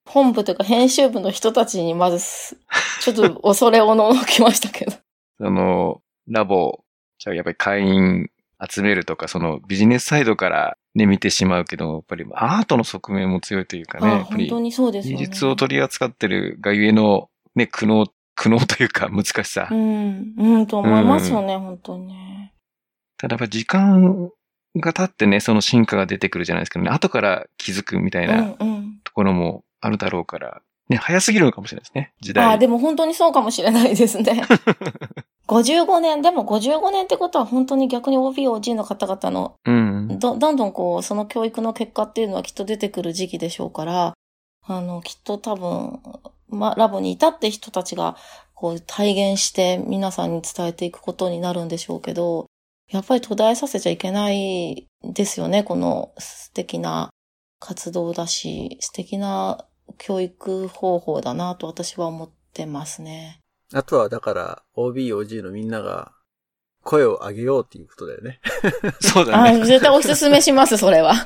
[0.08, 2.20] 本部というか編集部の人たちにまず、
[3.02, 4.94] ちょっと恐れおののきましたけど。
[5.40, 6.80] その、ラボ、
[7.18, 8.30] じゃあやっぱり会員
[8.70, 14.24] 集めるとか、そのビジネスサイドからね、見てしまうけど、やっぱりアートの側面も強いというかね。
[14.24, 15.26] 本当にそうですよね。
[15.26, 19.68] 技術を取り扱ってるがゆえの、ね、苦悩、苦悩というか難しさ。
[19.70, 22.54] うん、うんと思いますよね、うん、本当にね。
[23.18, 24.32] ただやっぱ時間
[24.76, 26.90] が経ってね、その進化が出てくるじゃないですかね。
[26.90, 28.56] 後から気づくみたいな
[29.04, 32.46] ところもあるだろうから、ね、早すぎるのかもしれないですね、時代。
[32.46, 34.42] ああ、でも本当にそうかもしれないですね。
[35.48, 44.14] 55年、でも55年ってことは本当に逆に OB、OG の方々の、うん、ど、どんどんこう、その教育の結果っていうのはきっと出てくる時期でしょうから、
[44.66, 46.02] あの、きっと多分、
[46.50, 48.18] ま、ラボにいたって人たちが、
[48.54, 52.48] こう、体現して皆さんに伝えていくことになるんでしょうけど、
[52.92, 57.10] やっぱり途絶えさせちゃいけないですよね、この素敵な
[57.60, 59.66] 活動だし、素敵な
[59.98, 63.40] 教育方法だなと私は思ってますね。
[63.74, 66.14] あとはだから、OB、OG のみんなが
[66.84, 68.40] 声を上げようっていうことだよね。
[69.02, 69.60] そうだね。
[69.62, 71.14] あ絶対お勧めします、それは。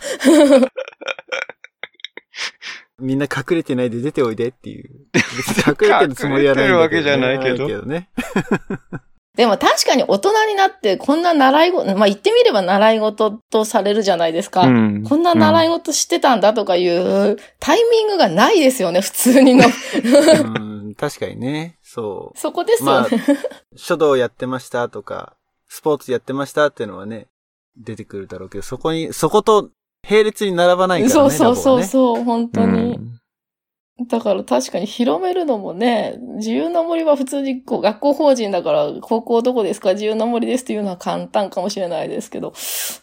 [2.99, 4.89] みんな隠れてないで出ておいでっていう。
[5.67, 6.73] 隠れてるつもりはないんだけど、ね。
[6.73, 7.67] 隠れてるわけじゃないけど。
[7.67, 8.09] けどね。
[9.35, 14.63] でも確かに大人になってこんな習い事、まあ言ってみれば習い事とされるじゃないですか。
[14.63, 19.65] うん、こんな習い事してたんだとかいうタイミングがないですよね、普通にの。
[19.65, 21.77] うん確かにね。
[21.93, 22.39] そう。
[22.39, 23.09] そこですよね。
[23.11, 23.37] まあ、
[23.75, 25.35] 書道やってましたとか、
[25.67, 27.27] スポーツやってましたっていうのはね、
[27.75, 29.71] 出てくるだろうけど、そこに、そこと
[30.09, 31.13] 並列に並ばないからね。
[31.13, 32.95] そうそうそうそう、ね、本当に。
[32.95, 33.17] うん
[34.07, 42.53] だから確かに広めるのもね、自由の森は普通にこう学校法人だから高校どこですか自由の森ですっていうのは簡単かもしれないですけど、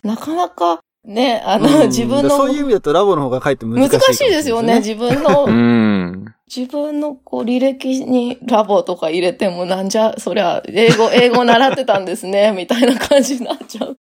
[0.03, 2.29] なかなかね、あの、自分の。
[2.29, 5.47] そういう意味だとラボの方が書いて難しい、ね、難しいですよね、自分の。
[5.47, 13.97] うん、自分のこう履歴にラボとか入れてもなんじゃ、そりゃ、英語、 英語習ってたんですね、みたいな感じになっちゃう。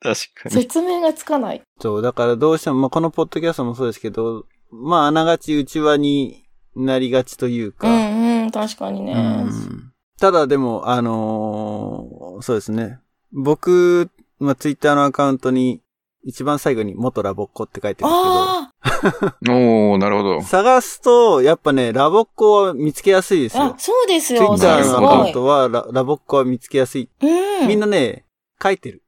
[0.00, 0.50] 確かに。
[0.50, 1.62] 説明がつかない。
[1.80, 6.42] そう、だからどうしても、まあ、このポッドキャストもそうですけど、まあ、あながち内輪に
[6.74, 7.86] なりがちというか。
[7.86, 9.12] うんうん、確かにね。
[9.12, 12.98] うん、ただでも、あのー、そうですね。
[13.30, 15.82] 僕、まあ、ツイッターのアカウントに、
[16.24, 19.54] 一番最後に元ラボっ子って書いてるんですけど。
[19.54, 20.42] おー、なるほど。
[20.42, 23.64] 探すと、やっぱね、ラボっ子は見つけやすいですよ。
[23.64, 24.56] あ、そうですよ。
[24.56, 27.08] ツイッターのアカウントはララボっ子は見つけやすい。
[27.20, 28.24] うん、みんなね、
[28.62, 29.02] 書いてる。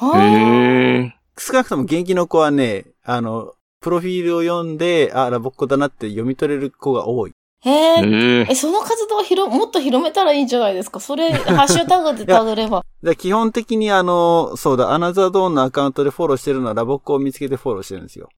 [0.00, 1.10] へー。
[1.38, 7.32] 少なくとも元気の子はね、あの、プロフィールを読んで、あ、ラボっ子だなって読み取れる子が多い。
[7.66, 8.46] へえ。
[8.48, 11.00] え、その活動を広、もっと広めたらいいんじゃないですか？
[11.00, 12.84] それ、ハッシュタグで タグれば。
[13.18, 18.28] 基本的にあの、そうだ、アナザードーンのアカウントでフォローしてるのはラボっ子を見つけてフォローしてるんですよ。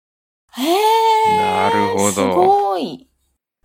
[0.56, 1.36] へえ。
[1.36, 2.10] なるほど。
[2.10, 3.06] すごい。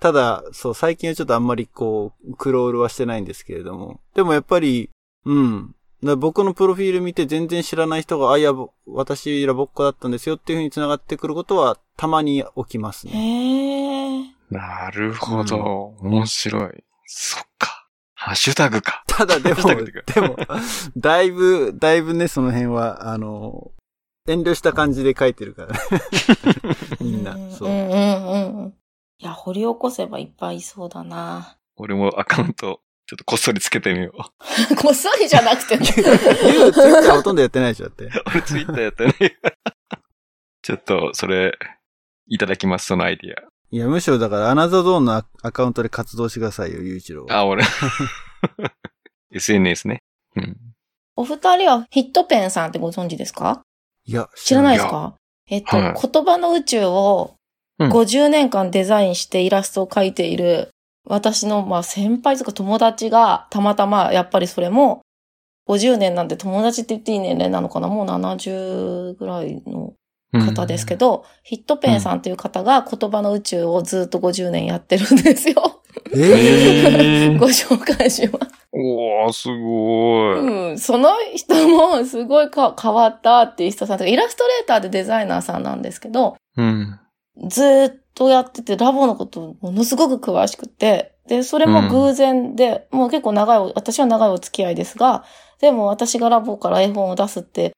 [0.02, 4.02] ただ、そう、最近はちょっとあんまりこう、クロールはしてないんですけれども。
[4.16, 4.90] でもやっぱり、
[5.26, 5.76] うん。
[6.18, 8.52] 僕のプロフィール見て全然知らない人が、あ、いや、
[8.86, 13.14] 私ラボっ子だったんですよっていうふうに繋がってくることはたまに起きますね。
[13.14, 14.33] へー。
[14.54, 15.96] なるほど。
[16.02, 16.84] うん、面白い。
[17.06, 17.88] そっか。
[18.14, 19.04] ハッシュタグか。
[19.08, 20.38] ただでも、でも、
[20.96, 23.72] だいぶ、だいぶね、その辺は、あの、
[24.28, 25.80] 遠慮した感じで書いてるからね。
[27.02, 27.52] みんなう。
[27.52, 27.72] そうう。
[27.72, 28.74] んうんうんうん。
[29.20, 31.58] いや、掘り起こせばいっぱいいそうだな。
[31.76, 34.18] 俺もアカウント、ちょっとこっそりつけてみよう。
[34.78, 35.86] こっそりじゃなくてね。
[35.98, 38.10] ユーツイッターほとんどやってないでしょ、だって。
[38.28, 39.14] 俺ツイッターやったね。
[40.62, 41.58] ちょっと、それ、
[42.28, 47.26] いただきます、そのアイディいや、むしろだから、アナザードーンのアアカウントで活動してくださいよ、ゆういちろう。
[47.32, 47.40] ア。
[47.40, 47.64] あ、俺。
[49.34, 50.04] SNS ね。
[50.36, 50.58] うん。
[51.16, 53.64] お二人はヒットペンさんってご存知ですか？
[54.06, 55.16] いや、知らないですか？
[55.50, 57.34] えっと、はい言葉の宇宙を
[57.80, 60.70] うん50年間デザインしてイラストを描いている、
[61.08, 65.02] 私のまあ先輩とか友達がたまたまやっぱりそれも
[65.68, 67.88] 50年なんで友達って言っていい年齢なのかな？
[67.88, 69.94] もう70ぐらいの
[70.40, 75.82] 方ですけど、ヒットペンさんという方が言葉の宇宙をずっと50年やってるんですよ。
[76.16, 78.64] ええご紹介します。
[78.72, 80.72] おー、すごい。
[80.72, 87.00] うん、その人もすごいか変わったっていう人さんとか、イラストレーターでデザイナーさんなんですけど、うん。
[87.48, 95.24] ずーっとやってて、ラボのことものすごく詳しくて、で、それも偶然で、もう結構長いお、私は長いお付き合いですが、
[95.62, 97.74] でも私がラボから絵本を出すって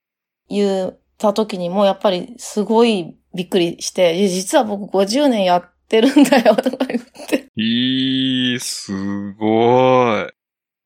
[0.50, 7.48] 言った時にも、やっぱりすごいびっくりして、実は僕50年やってるんだよ、 とか言って。
[7.56, 10.32] いい、すごい。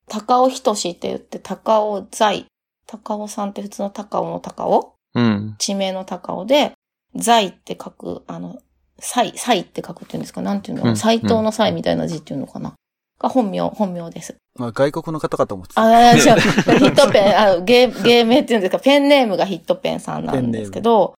[0.08, 2.46] 高尾仁志って言って、高尾財。
[2.88, 4.96] 高尾さんって普通の高尾の高尾？
[5.16, 5.56] うん。
[5.60, 6.74] 地名の高尾で、
[7.16, 8.60] 財って書く、あの、
[9.00, 10.42] 祭、祭って書くっていうんですか？
[10.42, 10.92] なんていうのう？
[10.94, 12.74] ん斎藤の祭みたいな字っていうのかな、
[13.20, 14.36] が本名、本名です。
[14.56, 15.82] まあ、外国の方かと思ってた。
[15.82, 16.20] あ、違う。
[16.20, 21.16] ヒットペン、あ芸、芸名っていうんですか、ペンネームがヒットペンさんなんですけど、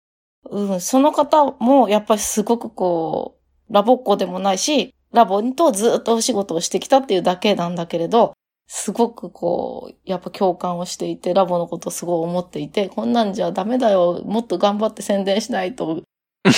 [0.50, 3.38] うん、その方もやっぱりすごくこ
[3.70, 8.34] う、ラボっ子でもないし、ラボとずっとお仕事をしてきたっていうだけなんだけれど、
[8.68, 16.02] すごくこう、やっぱ共感をしていて、ラボのことをすごい思っていて、こんなんじゃダメだよ、もっと頑張って宣伝しないと、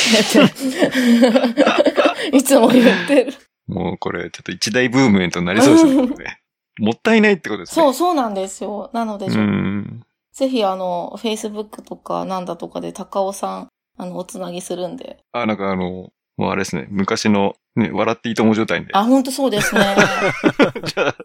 [2.31, 3.33] いつも言ってる。
[3.67, 6.41] もうこれ、ちょっと一大ブームエントになりそうですね。
[6.79, 7.83] もったいないってことですね。
[7.83, 8.89] そう、そうなんですよ。
[8.93, 9.27] なので。
[10.33, 15.23] ぜひあの、Facebook とかなんだとかで高尾さん、あの、おつなぎするんで。
[15.31, 16.87] あ、なんかあの、もうあれですね。
[16.89, 18.89] 昔の、ね、笑っていいとも状態で。
[18.93, 19.81] あ、ほんとそうですね。
[20.83, 21.15] じゃあ、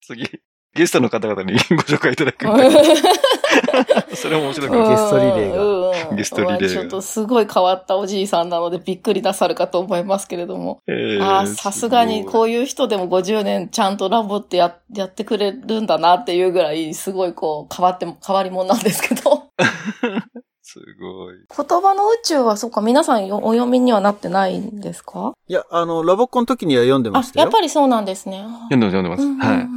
[0.00, 0.40] 次、
[0.74, 2.46] ゲストの方々にご紹介いただく。
[4.16, 4.98] それも面白いかゲら。
[4.98, 10.80] ストリレーががゲストリレーがちょっとすごい変わったおじいさんなのでびっくりなさるかと思いますけれども。
[10.88, 12.44] えーああ、さすがにこう。
[12.44, 19.44] ういう人でも50年ちゃんとラボってややってくれるんだなっていうぐらい、すごいこう変わっても、変わり者なんですけど。
[20.62, 21.34] すごい。
[21.68, 25.32] 言葉の宇宙はそうか、皆さんよお読みにはなってないんですか？
[25.48, 27.44] いや、あの、ラボコンの時には読んでまあし、たよ。
[27.44, 28.44] やっぱりそうなんですね。
[28.70, 29.48] 読んでます、読んでます。
[29.48, 29.68] はい。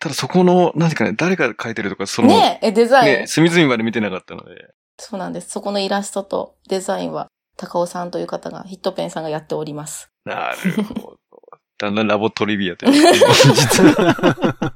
[0.00, 4.72] うんただそこの、何かね、誰が書いてるとか、その、ねえ、デザイン、ね、隅々まで見てなかったので。
[4.98, 5.50] そうなんです。
[5.50, 7.28] そこのイラストとデザインは、
[7.58, 10.10] 高尾さんという方が、ヒットペンさんがやっております。
[10.24, 11.16] なるほど。
[11.76, 13.34] だんだんラボトリビアというか。
[13.54, 14.74] 実は。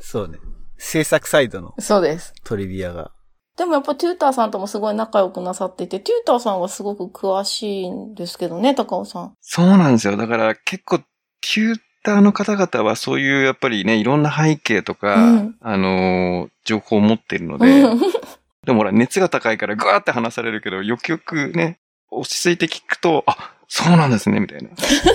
[0.00, 0.38] そうね。
[0.78, 2.32] 制作サイドのそうです。
[2.42, 3.10] トリビアが。
[3.56, 9.34] でもやっぱテューターさんともすごい仲良くなさっていて、テューターさんはすごく詳しいんですけどね、高尾さん。
[9.40, 10.16] そうなんですよ。
[10.16, 18.00] だから結構、テューターの方々はそういうやっぱりね、いろんな背景とか、うんあのー情報を持っているので、うん
[18.64, 21.78] でもほら、熱が高いからぐわーって話されるけど、よくよくね、
[22.10, 24.68] 落ち着いて聞くと、あ、そうなんですね、みたいな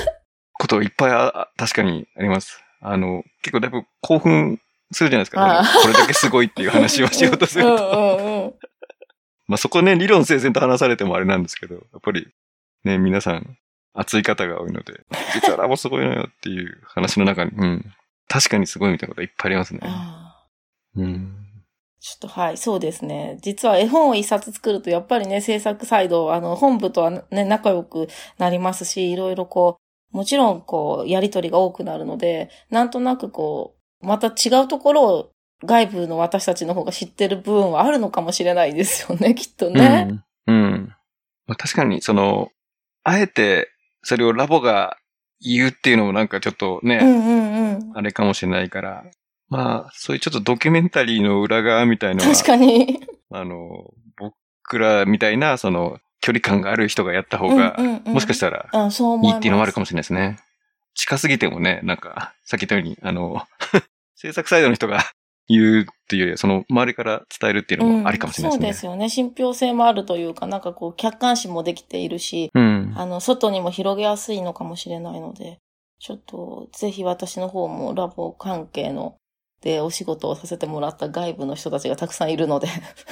[0.60, 2.62] こといっぱいああ確かにあります。
[2.82, 4.60] あの、結構だいぶ興奮
[4.92, 5.42] するじゃないですか。
[5.42, 8.58] ああこれだけすごいっていう話をしようとすると。
[9.48, 12.28] まあそこね、理論整然と話されてもあれなんですけど、やっぱり
[12.84, 13.58] ね、皆さん
[13.98, 15.02] 熱い方が多いので、
[15.34, 17.94] 実はラボすごいのよっていう話の中に、うん。
[18.30, 19.80] 確かにすごいみたいなこといっぱいありますね。
[19.84, 20.46] あ
[20.96, 21.06] うん。
[21.06, 21.48] ー
[22.00, 23.40] ちょっとはい、そうですね。
[23.42, 29.80] 実は絵本を一冊作ると、やっぱりね、制作サイド、あの、本部とはね、仲良くなりますし、いろいろこ
[30.14, 35.32] う、もちろんこう、やりとりが多くなるので、なんとなくこう、また違うところを
[35.64, 40.08] 外部の私たちの方が知ってる部分はあるのかもしれないですよね、きっとね。
[40.46, 40.56] うん。
[40.56, 40.96] うん。
[41.48, 42.50] まあ、確かに、その、
[43.04, 43.72] あえて、
[44.08, 44.96] それをラボが
[45.42, 47.92] 言うっていうのもなんかちょっとね、うんうんうん。
[47.94, 49.04] あれかもしれないから、
[49.50, 53.02] まあ、そういうちょっとドキュメンタリーの裏側みたいのは、確かに。
[53.32, 58.70] あの、僕らみたいな、その、距離感がある人がやった方が、うんうんうんもしかしたら。
[58.74, 60.40] いいっていうのもあるかもしれないですね。
[60.94, 63.46] 近すぎてもね、なんか、さっき言ったように、あの、
[64.16, 65.04] 制作サイドの人が
[65.48, 68.68] 言うっていうよりは、その周りから伝えるっていうのもありかもしれないですね。
[68.70, 69.10] うんそうですよね。
[69.10, 72.94] 信憑性もあるというか、なんかこう、客観視もできているし、うん。
[72.96, 75.60] あの、外にも広げやすいのかもしれないので、
[76.00, 79.16] ちょっと、ぜひ私の方もラボ関係の、
[79.62, 82.68] で、お仕事をさせてもらった外部の人たちがたくさんいるので、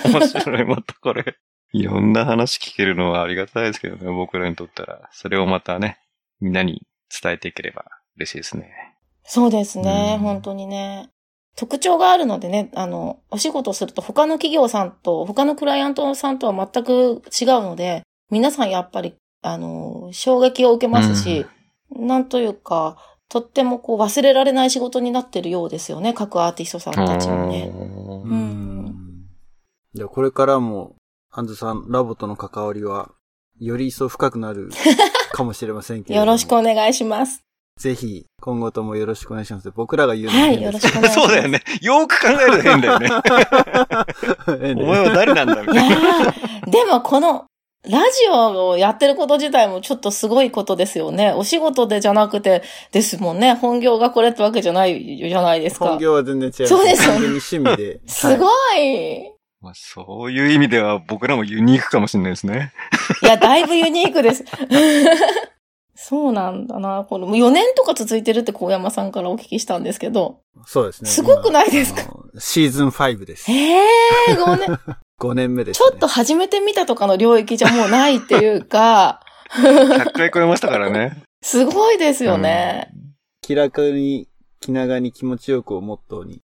[0.06, 0.66] 面白い。
[0.66, 1.36] またこれ、
[1.74, 5.10] いろんな話聞けるのはありがたいですけどね、僕らにとったら。
[5.12, 6.00] それをまたね、
[6.40, 7.86] みんなに伝えていければ
[8.18, 8.72] 嬉しいですね。
[9.24, 11.10] そうですね、うん本当にね。
[11.56, 21.46] 特徴があるのでね、あの、お仕事すると他の企業さんと、他のクライアントさんとは全く違うので、皆さんやっぱり、あの、衝撃を受けますし、
[21.92, 22.98] なんというか、
[23.30, 27.72] とってもこう忘れられない仕事になってるようですよね、各アーティストさんたちもね。
[27.74, 28.96] ううんん。
[29.94, 30.96] じゃあこれからも、
[31.32, 33.12] アンズさん、ラボとの関わりは、
[33.60, 34.70] より一層深くなる
[35.32, 36.26] かもしれませんけれども。
[36.28, 37.45] よろしくお願いします。
[37.78, 39.70] ぜひ、今後ともよろしくお願いします。
[39.72, 41.28] 僕らが言うのもはい、変よろしくお願いします。
[41.28, 41.62] そうだよね。
[41.82, 43.10] よーく考えると変だよね。
[44.62, 45.96] 変 お前は誰なんだみたいな。
[46.68, 47.46] ーでもこの、
[47.84, 51.34] ラジオをやってること自体もちょっとすごいことですよね。
[51.34, 53.54] お仕事でじゃなくてですもんね。
[53.54, 55.90] 本業がこれってわけじゃないじゃないですか。
[55.90, 56.68] 本業は全然違います。
[56.68, 58.00] そうですよね趣味で。
[58.08, 58.48] すご
[58.78, 59.18] い。
[59.18, 59.32] い。
[59.62, 62.72] まあ、そういう意味では僕らもユニークかもしれないですね。
[63.22, 64.46] いや、だいぶユニークです。
[66.08, 67.04] そうなんだな。
[67.10, 70.42] これ、もう4年とか続いてるって小山さんからお聞きしたんですけど。
[70.68, 71.10] そうですね。
[71.10, 72.04] すごくないですか？
[72.38, 73.52] シーズン5です。
[73.52, 74.80] ええー、5年。
[75.20, 75.90] 5年目です、ね。
[75.90, 81.24] ちょっと初めて見たとかの領域じゃもうないっていうか、100回超えましたからね。
[81.42, 82.92] すごいですよね。
[83.42, 84.28] 気楽に、
[84.60, 86.42] 気長に気持ちよくをモットーに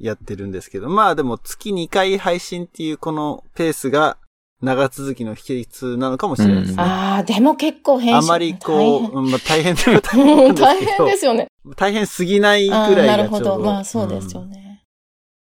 [0.00, 4.16] やってるんですけど、まあでも月2回配信っていうこのペースが
[4.62, 6.82] 長続きの秘訣なのかもしれないですね。
[6.82, 11.48] ああ、でも結構編集あまりこう、うんまあ、大変では大変大変なんですけど大変ですよね。
[11.76, 13.58] 大変すぎないぐあらいがーなるほちょうど。
[13.58, 13.64] ど。
[13.64, 14.84] まあそうですよね。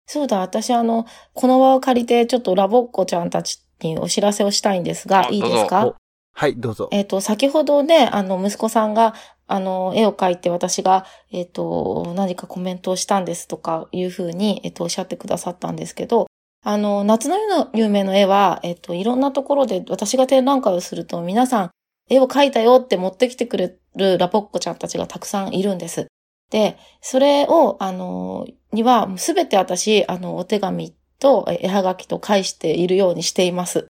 [0.06, 5.68] そうだ、私あの、この場を借りてちょっとラボっ子ちゃんたちにお知らせをしたいんですが、あいいですうん。
[5.68, 5.96] かお
[6.34, 6.88] はい、どうぞ。
[6.92, 9.16] えっ、と、先ほどね、あの、息子さんが、
[9.48, 16.28] あの、絵を描いて私が、えっ、と、何かコメントをしたんですとかいうふうに、えっ、と、おっしゃってくださったんですけど、
[16.64, 21.72] あの、夏の夜の夢の絵は、えっ、と、いろんなところで私が展覧会をすると皆さん、
[22.10, 26.08] 絵を描いたよって持ってきてくれるラボっ子ちゃんたちがたくさんいるんです。
[26.50, 33.88] で、それを、あの、には、すべて私、あの、お手紙とえ絵はがきと返しているようにしています。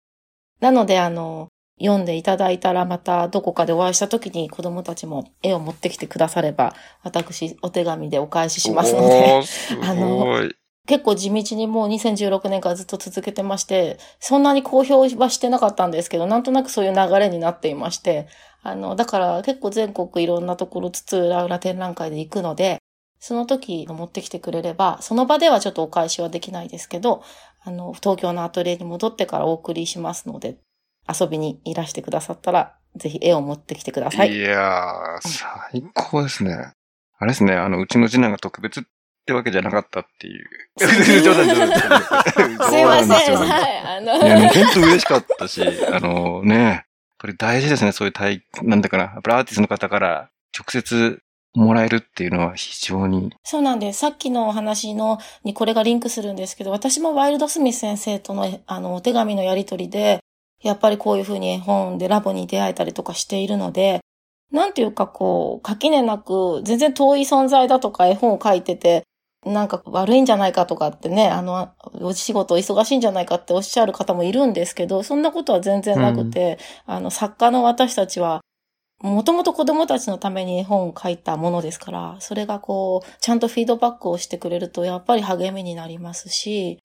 [0.60, 1.50] なので、あの、
[1.80, 9.42] 読んでいただいたら、またどこかでお会いした時に子供たちも絵を持ってきてくだされば、私、お手紙でお返ししますのおで、
[9.84, 10.56] あごい。
[10.88, 18.28] 結構地道にもう2016年からずっと続けてまして、そんなに公表はしてなかったんですけど、なんとなくそういう流れになっていまして、
[18.64, 22.80] あの、だから結構全国いろんなところ津々浦々展覧会で行くので、
[23.20, 27.22] その時持ってきてくれれば、その場ではちょっとお返しはできないですけど、
[27.64, 30.58] あの、東京のアトリエに戻ってからお送りしますので、
[31.08, 34.34] 遊びにいらしてくださったら、ぜひ絵を持ってきてください。
[34.34, 36.72] いやー、最高ですね。
[37.20, 38.86] あれですね、あの、うちの次男が特別
[39.28, 40.48] ってわけじゃなかったっていう。
[41.22, 42.02] 冗談冗談冗談。
[42.70, 43.36] すいません。
[43.36, 43.78] はい。
[43.98, 45.62] あの、いや、本当嬉しかったし、
[45.92, 46.84] あのね、やっ
[47.18, 51.20] ぱり大事ですね、そういう体、なんだかな、やっぱりアーティストの方から直接
[51.56, 54.00] もらえるっていうのは非常に、そうなんです。
[54.00, 60.20] さっきのお話の、にこれがリンクするんですけど、私もワイルドスミス先生との、あの、お手紙のやりとりで、
[60.64, 64.00] やっぱりこういうふうに絵本でラボに出会えたりとかしているので、
[64.52, 69.04] なんていうかこう、垣根なく、全然遠い存在だとか絵本を書いてて、
[69.48, 71.72] なんか悪いんじゃないかとかってね、あの、
[72.02, 78.42] お仕事忙しいんじゃないかっておっしゃる方もいるんですけど、そんなことは全然なくて、あの、作家の私たちは、
[79.02, 86.80] もともと子供たちのために絵本を書いたものですから、それがこう、ちゃんとフィードバックをしてくれると、やっぱり励みになりますし、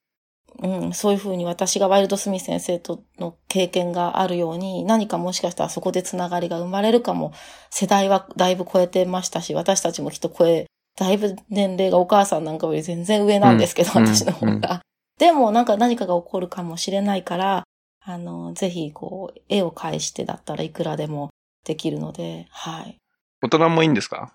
[0.60, 7.32] うん、そういうふうに私がワイルドスミス先生との経験があるように、何かもしかしたらそこでつながりが生まれるかも、
[7.70, 10.66] 世代はだいぶ超えてましたし、私たちもきっと超え、
[10.98, 14.80] だいぶ年齢がお母さんなんかより全然上なんですけど、うん私の方が。
[15.18, 17.64] でもなんか何かが起こるかもしれないから、
[18.04, 21.30] あの、ぜひこう、絵を返してだったらいくらでも
[21.64, 22.96] できるので、はい。
[23.42, 24.32] 大人もいいんですか？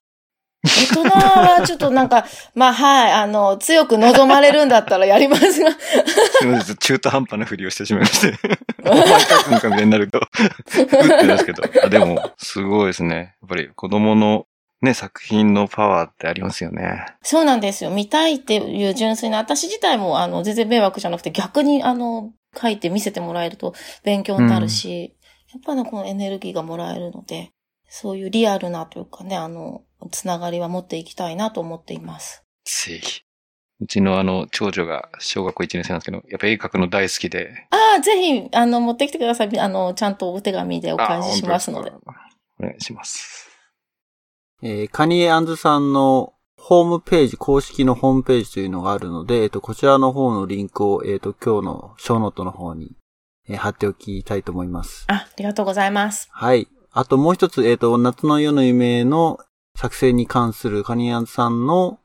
[0.64, 0.70] 大
[1.04, 8.38] 人はちょっとなんか、 まあはい、あの、強く望まれるんだったらやりますが、すみません、中途半端なふりをしてしまいまして。
[8.86, 10.20] お前書くんかみたいになると、
[10.68, 11.64] ふってですけど。
[11.84, 13.36] あでも、すごいですね。
[13.42, 14.46] やっぱり子供の
[14.82, 17.06] ね、作品のパワーってありますよね。
[17.24, 17.90] そうなんですよ。
[17.90, 23.74] 見たいっていう純粋な、私自体もあの、全然迷惑じゃなくて逆にあの、書いて見せてもらえると
[24.04, 25.16] 勉強になるし、
[25.54, 27.52] やっぱりこのエネルギーがもらえるので、
[27.90, 32.44] そういうリアルなというかね、あの、つながりは持っていきたいなと思っています。
[32.66, 33.22] ぜひ。
[33.80, 37.68] うちのあの、長女が小学校1年生なんですけど、やっぱ絵描くの大好きで。
[37.70, 39.60] ああ、ぜひ、あの、持ってきてください。
[39.60, 41.92] あの、ちゃんとお手紙でお返ししますので
[42.60, 43.47] お願いします。
[44.62, 52.96] えーカニエアンズさんのホームページ、公式のホームページというのがあるので、えっと、こちらの方のリンクを、えっと、今日のショーノートの方に、
[53.48, 55.06] えー貼っておきたいと思います。
[55.08, 56.28] あ、ありがとうございます。
[56.32, 56.68] はい。
[56.92, 59.40] あともう一つ、えっ、と、夏の夜の夢の
[59.78, 62.00] 作成に関するカニアンさんの、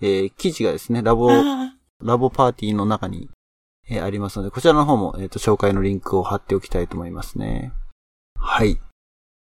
[0.00, 3.28] えー記事がですね、ラボ、あラボパーティーの中に、
[3.88, 7.72] えーありますので、こちらの方も、えっ、と、紹介のリンクを貼っておきたいと思いますね。
[8.38, 8.78] はい。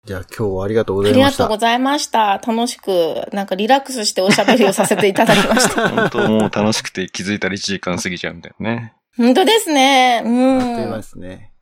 [0.06, 1.42] じゃあ今日はありがとうごありざいました。
[1.42, 2.38] がとうございました。
[2.38, 5.88] 楽しく、なんかリラックスしておしゃべりをさせていただきました。
[5.90, 8.94] 本当もう楽しくて気づいたら1時間過ぎちゃうみたいなね。
[9.16, 10.22] 本当ですね。
[10.24, 10.28] う。
[10.28, 11.52] あっというん間ですね。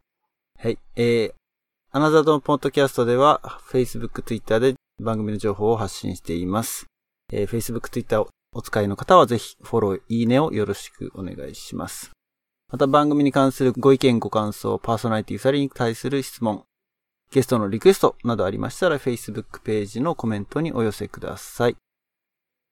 [0.60, 0.78] はい。
[0.94, 1.32] えー、
[1.92, 3.40] アナザードンポッドキャストでは、
[3.70, 6.84] Facebook、Twitter で番組の情報を発信しています。
[7.32, 12.10] えー、Facebook、Twitter をお使いの方はぜひフォロー、いいねをよろしくお願いします。
[12.70, 16.64] また番組に関するご意見、ご感想、パーソナリティ2人に対する質問、
[17.34, 21.76] ゲストのリクエストなどありましたら Facebook ページのコメントにお寄せください。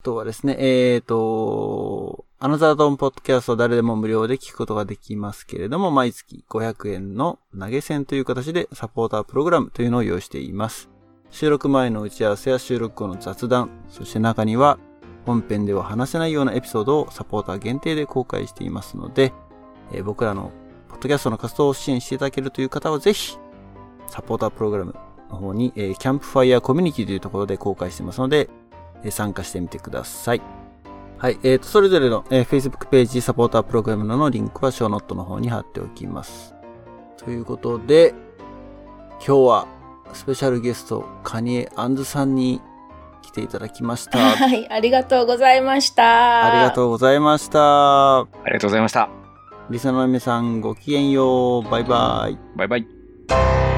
[0.01, 10.89] あとはですね、えーと、アナザードンポッドキャストを誰でも無料で聞くことができますけれども、毎月500円の投げ銭という形でサポータープログラムというのを用意しています。
[11.31, 14.79] 収録前の打ち合わせや収録後の雑談、そして中には
[15.27, 19.33] 本編では話せないようなエピソードをサポーター限定で公開していますので、
[19.93, 20.53] えー僕らの
[20.89, 23.37] ポッドキャストの活動を支援していただけるという方はぜひ、
[24.13, 24.95] サポータープログラム
[25.31, 28.51] の方に、えーキャンプファイヤーコミュニティというところで公開してますので、
[29.03, 30.43] えー参加してみてください。
[31.17, 31.39] はい。
[31.43, 36.55] えーと、それぞれの、えー Facebook ページ、サポータープログラムのリンクはショーノットの方に貼っておきます。
[37.17, 38.13] ということで、
[39.27, 39.67] 今日は
[40.13, 42.61] スペシャルゲスト、カニエ・アンズさんに
[43.23, 44.19] 来ていただきました。
[44.19, 46.53] あ はい、ありがとうございました。
[46.53, 48.19] りがとうございました。
[48.19, 49.09] ありがとうございました。
[49.71, 51.63] リサの皆さんごきげんよう。
[51.71, 52.39] バイバイ。
[52.57, 53.72] バイバイ。